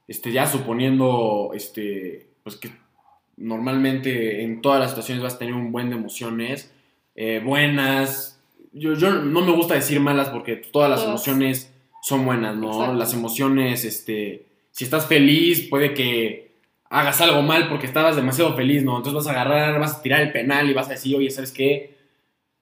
este, 0.08 0.32
ya 0.32 0.45
suponiendo, 0.45 1.52
este, 1.54 2.28
pues 2.43 2.58
que 2.58 2.69
normalmente 3.38 4.43
en 4.43 4.62
todas 4.62 4.80
las 4.80 4.89
situaciones 4.89 5.23
vas 5.23 5.36
a 5.36 5.39
tener 5.39 5.54
un 5.54 5.71
buen 5.71 5.89
de 5.89 5.95
emociones, 5.95 6.71
eh, 7.15 7.41
buenas, 7.43 8.39
yo, 8.73 8.93
yo 8.93 9.12
no 9.12 9.41
me 9.41 9.52
gusta 9.52 9.76
decir 9.76 10.00
malas 10.00 10.30
porque 10.30 10.56
todas 10.56 10.89
las 10.89 11.04
emociones 11.04 11.71
son 12.02 12.26
buenas, 12.26 12.56
¿no? 12.56 12.71
Exacto. 12.71 12.93
Las 12.95 13.13
emociones, 13.13 13.86
este, 13.86 14.45
si 14.71 14.84
estás 14.84 15.08
feliz, 15.08 15.67
puede 15.69 15.93
que 15.93 16.52
hagas 16.89 17.19
algo 17.21 17.41
mal 17.41 17.69
porque 17.69 17.86
estabas 17.86 18.15
demasiado 18.15 18.56
feliz, 18.56 18.84
¿no? 18.84 18.97
Entonces 18.97 19.13
vas 19.13 19.28
a 19.28 19.32
agarrar, 19.32 19.80
vas 19.80 19.95
a 19.95 20.02
tirar 20.02 20.21
el 20.21 20.32
penal 20.32 20.69
y 20.69 20.73
vas 20.73 20.88
a 20.88 20.91
decir, 20.91 21.15
oye, 21.15 21.30
¿sabes 21.30 21.52
qué? 21.52 21.97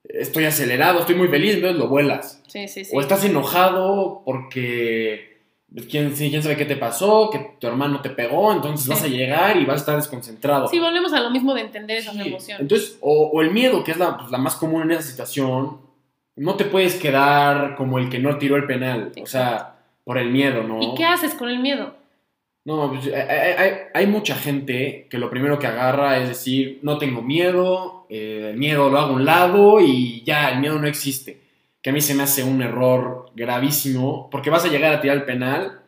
Estoy 0.04 0.44
acelerado, 0.44 1.00
estoy 1.00 1.16
muy 1.16 1.28
feliz, 1.28 1.54
entonces 1.54 1.78
lo 1.78 1.88
vuelas. 1.88 2.42
Sí, 2.46 2.68
sí, 2.68 2.84
sí. 2.84 2.92
O 2.94 3.00
estás 3.00 3.24
enojado 3.24 4.22
porque 4.24 5.35
quién, 5.84 6.16
sí, 6.16 6.30
quién 6.30 6.42
sabe 6.42 6.56
qué 6.56 6.64
te 6.64 6.76
pasó, 6.76 7.28
que 7.30 7.56
tu 7.60 7.66
hermano 7.66 8.00
te 8.00 8.10
pegó, 8.10 8.52
entonces 8.52 8.88
vas 8.88 9.02
a 9.02 9.08
llegar 9.08 9.56
y 9.56 9.64
vas 9.64 9.76
a 9.76 9.80
estar 9.80 9.96
desconcentrado. 9.96 10.68
Sí, 10.68 10.78
volvemos 10.78 11.12
a 11.12 11.20
lo 11.20 11.30
mismo 11.30 11.54
de 11.54 11.60
entender 11.62 11.98
esas 11.98 12.14
Sí, 12.14 12.20
emociones. 12.28 12.60
Entonces, 12.62 12.98
o, 13.00 13.30
o 13.32 13.42
el 13.42 13.50
miedo, 13.50 13.84
que 13.84 13.90
es 13.92 13.96
la, 13.98 14.16
pues, 14.16 14.30
la 14.30 14.38
más 14.38 14.56
común 14.56 14.82
en 14.82 14.92
esa 14.92 15.02
situación, 15.02 15.78
no 16.36 16.54
te 16.54 16.64
puedes 16.64 16.94
quedar 16.96 17.74
como 17.76 17.98
el 17.98 18.08
que 18.10 18.18
no 18.18 18.36
tiró 18.38 18.56
el 18.56 18.66
penal, 18.66 19.12
o 19.22 19.26
sea, 19.26 19.76
por 20.04 20.18
el 20.18 20.30
miedo, 20.30 20.62
¿no? 20.62 20.80
¿Y 20.82 20.94
qué 20.94 21.04
haces 21.04 21.34
con 21.34 21.48
el 21.48 21.58
miedo? 21.58 21.94
No, 22.64 22.90
pues, 22.90 23.06
hay, 23.06 23.12
hay- 23.12 23.72
hay 23.94 24.06
mucha 24.06 24.34
gente 24.34 25.06
que 25.08 25.18
lo 25.18 25.30
primero 25.30 25.58
que 25.58 25.66
agarra 25.68 26.18
es 26.18 26.28
decir, 26.28 26.80
no 26.82 26.98
tengo 26.98 27.22
miedo, 27.22 28.06
eh, 28.08 28.48
el 28.52 28.56
miedo 28.56 28.88
lo 28.90 28.98
hago 28.98 29.10
a 29.10 29.16
un 29.16 29.24
lado 29.24 29.80
y 29.80 30.22
ya, 30.24 30.50
el 30.50 30.58
miedo 30.60 30.78
no 30.78 30.88
existe. 30.88 31.40
Que 31.86 31.90
a 31.90 31.92
mí 31.92 32.00
se 32.00 32.16
me 32.16 32.24
hace 32.24 32.42
un 32.42 32.60
error 32.62 33.30
gravísimo 33.36 34.28
porque 34.28 34.50
vas 34.50 34.64
a 34.64 34.68
llegar 34.68 34.92
a 34.92 35.00
tirar 35.00 35.18
el 35.18 35.22
penal 35.24 35.82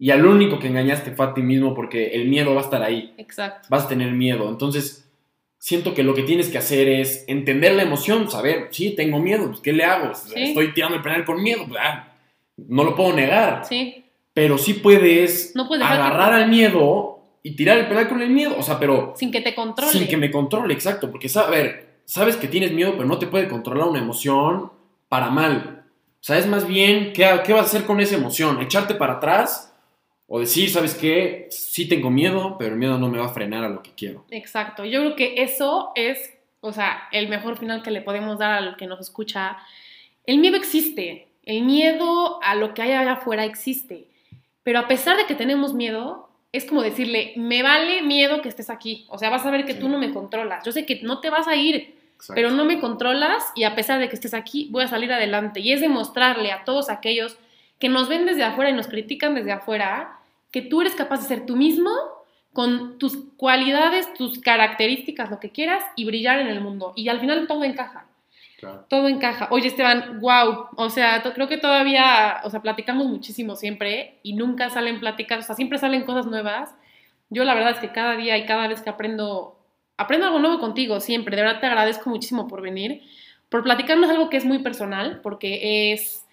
y 0.00 0.10
al 0.10 0.26
único 0.26 0.58
que 0.58 0.66
engañaste 0.66 1.12
fue 1.12 1.26
a 1.26 1.32
ti 1.32 1.42
mismo 1.42 1.74
porque 1.76 2.08
el 2.08 2.26
miedo 2.28 2.52
va 2.56 2.60
a 2.62 2.64
estar 2.64 2.82
ahí, 2.82 3.14
Exacto. 3.18 3.68
vas 3.70 3.84
a 3.84 3.88
tener 3.88 4.10
miedo. 4.10 4.48
Entonces, 4.48 5.08
siento 5.56 5.94
que 5.94 6.02
lo 6.02 6.12
que 6.12 6.24
tienes 6.24 6.48
que 6.48 6.58
hacer 6.58 6.88
es 6.88 7.24
entender 7.28 7.74
la 7.74 7.84
emoción, 7.84 8.28
saber, 8.28 8.66
sí, 8.72 8.96
tengo 8.96 9.20
miedo, 9.20 9.46
pues, 9.46 9.60
¿qué 9.60 9.72
le 9.72 9.84
hago? 9.84 10.12
Sí. 10.16 10.32
Estoy 10.34 10.74
tirando 10.74 10.96
el 10.96 11.02
penal 11.02 11.24
con 11.24 11.40
miedo, 11.40 11.64
pues, 11.68 11.78
ah, 11.80 12.08
no 12.56 12.82
lo 12.82 12.96
puedo 12.96 13.12
negar 13.12 13.64
Sí, 13.64 14.06
pero 14.32 14.58
sí 14.58 14.74
puedes 14.74 15.54
No 15.54 15.68
puedes 15.68 15.84
dejar 15.84 15.98
que- 15.98 16.02
agarrar 16.02 16.32
al 16.32 16.48
miedo 16.50 17.20
y 17.44 17.54
tirar 17.54 17.78
el 17.78 17.86
penal 17.86 18.08
con 18.08 18.20
el 18.22 18.30
miedo. 18.30 18.56
O 18.58 18.62
sea, 18.64 18.80
pero 18.80 19.14
sin 19.16 19.30
que 19.30 19.40
te 19.40 19.54
controle. 19.54 19.92
sin 19.92 20.08
que 20.08 20.16
me 20.16 20.32
controle, 20.32 20.74
exacto. 20.74 21.12
Porque, 21.12 21.28
a 21.32 21.46
ver, 21.48 22.00
sabes 22.06 22.36
que 22.36 22.48
tienes 22.48 22.72
miedo, 22.72 22.94
pero 22.96 23.04
no 23.06 23.20
te 23.20 23.28
puede 23.28 23.46
controlar 23.46 23.86
una 23.86 24.00
emoción 24.00 24.73
para 25.14 25.30
mal. 25.30 25.84
O 25.86 26.24
sea, 26.26 26.38
es 26.38 26.46
más 26.48 26.66
bien, 26.66 27.12
¿qué, 27.12 27.24
qué 27.46 27.52
vas 27.52 27.62
a 27.62 27.66
hacer 27.66 27.84
con 27.84 28.00
esa 28.00 28.16
emoción? 28.16 28.60
¿Echarte 28.60 28.96
para 28.96 29.12
atrás? 29.14 29.72
O 30.26 30.40
decir, 30.40 30.68
¿sabes 30.70 30.96
qué? 30.96 31.46
Sí 31.50 31.86
tengo 31.86 32.10
miedo, 32.10 32.56
pero 32.58 32.72
el 32.72 32.78
miedo 32.80 32.98
no 32.98 33.08
me 33.08 33.18
va 33.18 33.26
a 33.26 33.32
frenar 33.32 33.62
a 33.62 33.68
lo 33.68 33.80
que 33.80 33.92
quiero. 33.94 34.24
Exacto. 34.32 34.84
Yo 34.84 34.98
creo 35.02 35.14
que 35.14 35.34
eso 35.44 35.92
es, 35.94 36.32
o 36.60 36.72
sea, 36.72 37.04
el 37.12 37.28
mejor 37.28 37.56
final 37.58 37.80
que 37.84 37.92
le 37.92 38.00
podemos 38.00 38.40
dar 38.40 38.54
al 38.54 38.76
que 38.76 38.88
nos 38.88 38.98
escucha. 39.00 39.56
El 40.26 40.38
miedo 40.38 40.56
existe. 40.56 41.28
El 41.44 41.62
miedo 41.62 42.40
a 42.42 42.56
lo 42.56 42.74
que 42.74 42.82
hay 42.82 42.90
allá 42.90 43.12
afuera 43.12 43.44
existe. 43.44 44.08
Pero 44.64 44.80
a 44.80 44.88
pesar 44.88 45.16
de 45.16 45.26
que 45.26 45.36
tenemos 45.36 45.74
miedo, 45.74 46.28
es 46.50 46.64
como 46.64 46.82
decirle, 46.82 47.34
me 47.36 47.62
vale 47.62 48.02
miedo 48.02 48.42
que 48.42 48.48
estés 48.48 48.68
aquí. 48.68 49.06
O 49.10 49.18
sea, 49.18 49.30
vas 49.30 49.46
a 49.46 49.52
ver 49.52 49.64
que 49.64 49.74
Sí. 49.74 49.78
tú 49.78 49.88
no 49.88 49.98
me 50.00 50.12
controlas. 50.12 50.64
Yo 50.64 50.72
sé 50.72 50.84
que 50.84 51.02
no 51.02 51.20
te 51.20 51.30
vas 51.30 51.46
a 51.46 51.54
ir, 51.54 51.93
Exacto. 52.14 52.34
pero 52.34 52.50
no 52.50 52.64
me 52.64 52.80
controlas 52.80 53.44
y 53.54 53.64
a 53.64 53.74
pesar 53.74 53.98
de 54.00 54.08
que 54.08 54.14
estés 54.14 54.34
aquí, 54.34 54.68
voy 54.70 54.84
a 54.84 54.88
salir 54.88 55.12
adelante. 55.12 55.60
Y 55.60 55.72
es 55.72 55.80
demostrarle 55.80 56.52
a 56.52 56.64
todos 56.64 56.88
aquellos 56.90 57.36
que 57.78 57.88
nos 57.88 58.08
ven 58.08 58.24
desde 58.26 58.44
afuera 58.44 58.70
y 58.70 58.72
nos 58.74 58.86
critican 58.88 59.34
desde 59.34 59.52
afuera 59.52 60.18
que 60.50 60.62
tú 60.62 60.80
eres 60.80 60.94
capaz 60.94 61.20
de 61.22 61.28
ser 61.28 61.46
tú 61.46 61.56
mismo 61.56 61.90
con 62.52 62.98
tus 62.98 63.18
cualidades, 63.36 64.12
tus 64.14 64.38
características, 64.38 65.28
lo 65.30 65.40
que 65.40 65.50
quieras 65.50 65.82
y 65.96 66.04
brillar 66.04 66.38
en 66.38 66.46
el 66.46 66.60
mundo. 66.60 66.92
Y 66.96 67.08
al 67.08 67.18
final 67.20 67.46
todo 67.48 67.64
encaja, 67.64 68.06
Claro. 68.60 68.86
todo 68.88 69.08
encaja. 69.08 69.48
Oye, 69.50 69.66
Esteban, 69.66 70.20
wow, 70.20 70.68
o 70.76 70.88
sea, 70.88 71.20
creo 71.34 71.48
que 71.48 71.58
todavía, 71.58 72.40
o 72.44 72.50
sea, 72.50 72.62
platicamos 72.62 73.06
muchísimo 73.08 73.56
siempre 73.56 74.20
y 74.22 74.34
nunca 74.34 74.70
salen 74.70 75.00
pláticas, 75.00 75.40
o 75.40 75.42
sea, 75.42 75.56
siempre 75.56 75.78
salen 75.78 76.04
cosas 76.04 76.26
nuevas. 76.26 76.72
Yo 77.28 77.42
la 77.44 77.54
verdad 77.54 77.72
es 77.72 77.78
que 77.80 77.90
cada 77.90 78.16
día 78.16 78.38
y 78.38 78.46
cada 78.46 78.68
vez 78.68 78.80
que 78.80 78.90
aprendo, 78.90 79.58
aprendo 79.96 80.26
algo 80.26 80.38
nuevo 80.38 80.58
contigo, 80.58 81.00
siempre. 81.00 81.36
De 81.36 81.42
verdad 81.42 81.60
te 81.60 81.66
agradezco 81.66 82.10
muchísimo 82.10 82.48
por 82.48 82.60
venir, 82.62 83.02
por 83.48 83.62
platicarnos 83.62 84.10
algo 84.10 84.30
que 84.30 84.36
es 84.36 84.44
muy 84.44 84.58
personal, 84.60 85.20
porque 85.22 85.92
es, 85.92 86.24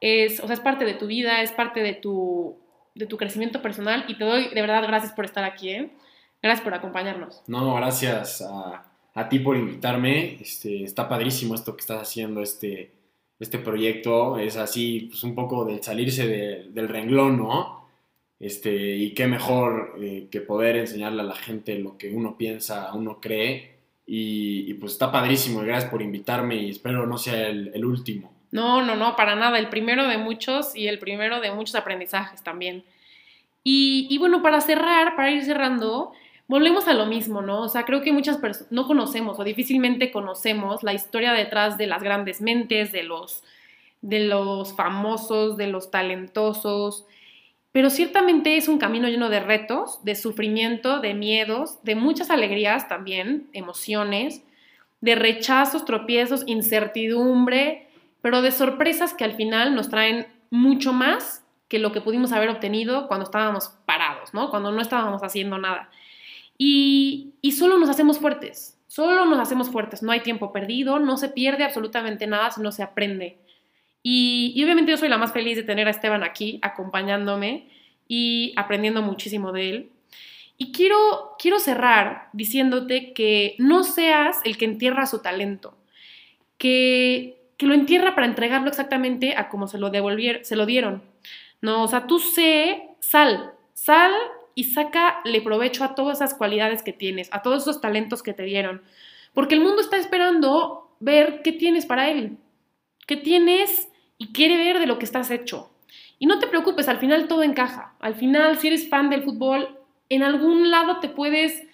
es, 0.00 0.40
o 0.40 0.46
sea, 0.46 0.54
es 0.54 0.60
parte 0.60 0.84
de 0.84 0.94
tu 0.94 1.06
vida, 1.06 1.42
es 1.42 1.52
parte 1.52 1.80
de 1.82 1.92
tu, 1.94 2.56
de 2.94 3.06
tu 3.06 3.16
crecimiento 3.16 3.62
personal 3.62 4.04
y 4.08 4.16
te 4.16 4.24
doy 4.24 4.48
de 4.48 4.60
verdad 4.60 4.82
gracias 4.86 5.12
por 5.12 5.24
estar 5.24 5.44
aquí, 5.44 5.70
¿eh? 5.70 5.90
Gracias 6.42 6.64
por 6.64 6.74
acompañarnos. 6.74 7.42
No, 7.46 7.74
gracias 7.76 8.42
a, 8.42 8.84
a 9.14 9.28
ti 9.28 9.38
por 9.38 9.56
invitarme. 9.56 10.38
Este, 10.40 10.82
está 10.82 11.08
padrísimo 11.08 11.54
esto 11.54 11.76
que 11.76 11.80
estás 11.82 12.02
haciendo, 12.02 12.42
este, 12.42 12.90
este 13.38 13.58
proyecto. 13.58 14.38
Es 14.38 14.56
así, 14.56 15.06
pues 15.10 15.22
un 15.22 15.36
poco 15.36 15.64
del 15.64 15.82
salirse 15.84 16.26
de- 16.26 16.66
del 16.70 16.88
renglón, 16.88 17.38
¿no? 17.38 17.81
Este, 18.42 18.96
y 18.96 19.14
qué 19.14 19.28
mejor 19.28 19.94
eh, 20.02 20.26
que 20.28 20.40
poder 20.40 20.76
enseñarle 20.76 21.20
a 21.22 21.24
la 21.24 21.36
gente 21.36 21.78
lo 21.78 21.96
que 21.96 22.10
uno 22.10 22.36
piensa, 22.36 22.92
uno 22.92 23.20
cree. 23.20 23.76
Y, 24.04 24.74
pues 24.74 24.92
está 24.92 25.12
padrísimo. 25.12 25.62
y 25.62 25.66
Gracias 25.66 25.88
por 25.88 26.02
invitarme 26.02 26.56
y 26.56 26.70
espero 26.70 27.06
no 27.06 27.18
sea 27.18 27.46
el, 27.46 27.70
el 27.72 27.84
último. 27.84 28.32
No, 28.50 28.82
no, 28.82 28.96
no, 28.96 29.14
para 29.14 29.36
nada. 29.36 29.60
El 29.60 29.68
primero 29.68 30.08
de 30.08 30.18
muchos 30.18 30.74
y 30.74 30.88
el 30.88 30.98
primero 30.98 31.40
de 31.40 31.52
muchos 31.52 31.76
aprendizajes 31.76 32.42
también. 32.42 32.82
Y, 33.62 34.08
y 34.10 34.18
bueno, 34.18 34.42
para 34.42 34.60
cerrar, 34.60 35.14
para 35.14 35.30
ir 35.30 35.44
cerrando, 35.44 36.10
volvemos 36.48 36.88
a 36.88 36.94
lo 36.94 37.06
mismo, 37.06 37.42
¿no? 37.42 37.60
O 37.60 37.68
sea, 37.68 37.84
creo 37.84 38.02
que 38.02 38.12
muchas 38.12 38.38
personas 38.38 38.72
no 38.72 38.88
conocemos 38.88 39.38
o 39.38 39.44
difícilmente 39.44 40.10
conocemos 40.10 40.82
la 40.82 40.94
historia 40.94 41.32
detrás 41.32 41.78
de 41.78 41.86
las 41.86 42.02
grandes 42.02 42.40
mentes, 42.40 42.90
de 42.90 43.04
los, 43.04 43.44
de 44.00 44.18
los 44.18 44.74
famosos, 44.74 45.56
de 45.56 45.68
los 45.68 45.92
talentosos. 45.92 47.06
Pero 47.72 47.88
ciertamente 47.88 48.58
es 48.58 48.68
un 48.68 48.78
camino 48.78 49.08
lleno 49.08 49.30
de 49.30 49.40
retos, 49.40 50.04
de 50.04 50.14
sufrimiento, 50.14 51.00
de 51.00 51.14
miedos, 51.14 51.82
de 51.82 51.94
muchas 51.94 52.30
alegrías 52.30 52.86
también, 52.86 53.48
emociones, 53.54 54.42
de 55.00 55.14
rechazos, 55.14 55.84
tropiezos, 55.86 56.44
incertidumbre, 56.46 57.88
pero 58.20 58.42
de 58.42 58.52
sorpresas 58.52 59.14
que 59.14 59.24
al 59.24 59.32
final 59.34 59.74
nos 59.74 59.88
traen 59.88 60.26
mucho 60.50 60.92
más 60.92 61.44
que 61.68 61.78
lo 61.78 61.92
que 61.92 62.02
pudimos 62.02 62.32
haber 62.32 62.50
obtenido 62.50 63.08
cuando 63.08 63.24
estábamos 63.24 63.70
parados, 63.86 64.34
¿no? 64.34 64.50
Cuando 64.50 64.70
no 64.70 64.82
estábamos 64.82 65.22
haciendo 65.22 65.56
nada. 65.56 65.88
Y, 66.58 67.32
y 67.40 67.52
solo 67.52 67.78
nos 67.78 67.88
hacemos 67.88 68.18
fuertes, 68.18 68.78
solo 68.86 69.24
nos 69.24 69.40
hacemos 69.40 69.70
fuertes, 69.70 70.02
no 70.02 70.12
hay 70.12 70.20
tiempo 70.20 70.52
perdido, 70.52 70.98
no 70.98 71.16
se 71.16 71.30
pierde 71.30 71.64
absolutamente 71.64 72.26
nada, 72.26 72.50
sino 72.50 72.70
se 72.70 72.82
aprende. 72.82 73.38
Y, 74.02 74.52
y 74.56 74.64
obviamente 74.64 74.90
yo 74.90 74.96
soy 74.96 75.08
la 75.08 75.18
más 75.18 75.32
feliz 75.32 75.56
de 75.56 75.62
tener 75.62 75.86
a 75.86 75.90
Esteban 75.90 76.24
aquí 76.24 76.58
acompañándome 76.62 77.68
y 78.08 78.52
aprendiendo 78.56 79.02
muchísimo 79.02 79.52
de 79.52 79.70
él. 79.70 79.90
Y 80.58 80.70
quiero, 80.70 81.34
quiero 81.38 81.58
cerrar 81.58 82.28
diciéndote 82.32 83.12
que 83.14 83.56
no 83.58 83.82
seas 83.84 84.40
el 84.44 84.56
que 84.58 84.64
entierra 84.64 85.06
su 85.06 85.20
talento, 85.20 85.76
que, 86.58 87.42
que 87.56 87.66
lo 87.66 87.74
entierra 87.74 88.14
para 88.14 88.26
entregarlo 88.26 88.68
exactamente 88.68 89.34
a 89.36 89.48
como 89.48 89.66
se 89.66 89.78
lo, 89.78 89.90
devolvieron, 89.90 90.44
se 90.44 90.56
lo 90.56 90.66
dieron. 90.66 91.02
No, 91.60 91.84
o 91.84 91.88
sea, 91.88 92.06
tú 92.06 92.18
sé, 92.18 92.90
sal, 93.00 93.54
sal 93.72 94.12
y 94.54 94.64
sácale 94.64 95.40
provecho 95.40 95.84
a 95.84 95.94
todas 95.94 96.18
esas 96.18 96.34
cualidades 96.34 96.82
que 96.82 96.92
tienes, 96.92 97.28
a 97.32 97.42
todos 97.42 97.62
esos 97.62 97.80
talentos 97.80 98.22
que 98.22 98.34
te 98.34 98.42
dieron. 98.42 98.82
Porque 99.32 99.54
el 99.54 99.62
mundo 99.62 99.80
está 99.80 99.96
esperando 99.96 100.94
ver 101.00 101.40
qué 101.42 101.52
tienes 101.52 101.86
para 101.86 102.10
él, 102.10 102.36
qué 103.06 103.16
tienes 103.16 103.88
y 104.22 104.28
quiere 104.28 104.56
ver 104.56 104.78
de 104.78 104.86
lo 104.86 105.00
que 105.00 105.04
estás 105.04 105.32
hecho. 105.32 105.68
Y 106.20 106.26
no 106.26 106.38
te 106.38 106.46
preocupes, 106.46 106.86
al 106.86 106.98
final 106.98 107.26
todo 107.26 107.42
encaja. 107.42 107.94
Al 107.98 108.14
final, 108.14 108.56
si 108.56 108.68
eres 108.68 108.88
fan 108.88 109.10
del 109.10 109.24
fútbol, 109.24 109.80
en 110.08 110.22
algún 110.22 110.70
lado 110.70 111.00
te 111.00 111.08
puedes 111.08 111.66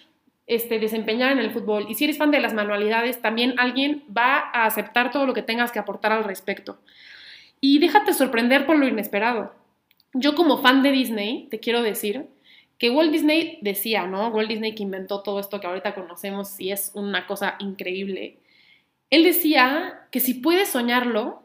este, 0.47 0.79
desempeñar 0.79 1.31
en 1.31 1.41
el 1.41 1.51
fútbol. 1.51 1.85
Y 1.91 1.95
si 1.95 2.05
eres 2.05 2.17
fan 2.17 2.31
de 2.31 2.41
las 2.41 2.55
manualidades, 2.55 3.21
también 3.21 3.55
alguien 3.59 4.03
va 4.17 4.39
a 4.39 4.65
aceptar 4.65 5.11
todo 5.11 5.27
lo 5.27 5.35
que 5.35 5.43
tengas 5.43 5.73
que 5.73 5.79
aportar 5.79 6.11
al 6.13 6.25
respecto. 6.25 6.79
Y 7.61 7.81
déjate 7.81 8.15
sorprender 8.15 8.65
por 8.65 8.79
lo 8.79 8.89
inesperado. 8.89 9.53
Yo 10.15 10.35
como 10.35 10.63
fan 10.63 10.83
de 10.83 10.91
Disney, 10.91 11.49
te 11.51 11.61
quiero 11.61 11.83
decir 11.83 12.29
que 12.79 12.89
Walt 12.89 13.13
Disney 13.13 13.59
decía, 13.61 14.07
¿no? 14.07 14.29
Walt 14.29 14.49
Disney 14.49 14.75
que 14.75 14.85
inventó 14.85 15.23
todo 15.23 15.39
esto 15.39 15.61
que 15.61 15.67
ahorita 15.67 15.95
conocemos 15.95 16.59
y 16.59 16.73
es 16.73 16.93
una 16.95 17.27
cosa 17.27 17.57
increíble. 17.59 18.39
Él 19.11 19.25
decía 19.25 20.07
que 20.11 20.21
si 20.21 20.33
puedes 20.33 20.71
soñarlo, 20.71 21.43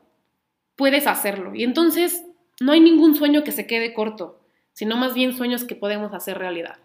puedes 0.75 1.07
hacerlo. 1.07 1.55
Y 1.55 1.63
entonces 1.63 2.23
no 2.59 2.71
hay 2.71 2.79
ningún 2.79 3.15
sueño 3.15 3.43
que 3.43 3.51
se 3.51 3.67
quede 3.67 3.93
corto, 3.93 4.39
sino 4.73 4.97
más 4.97 5.13
bien 5.13 5.35
sueños 5.35 5.63
que 5.63 5.75
podemos 5.75 6.13
hacer 6.13 6.37
realidad. 6.37 6.77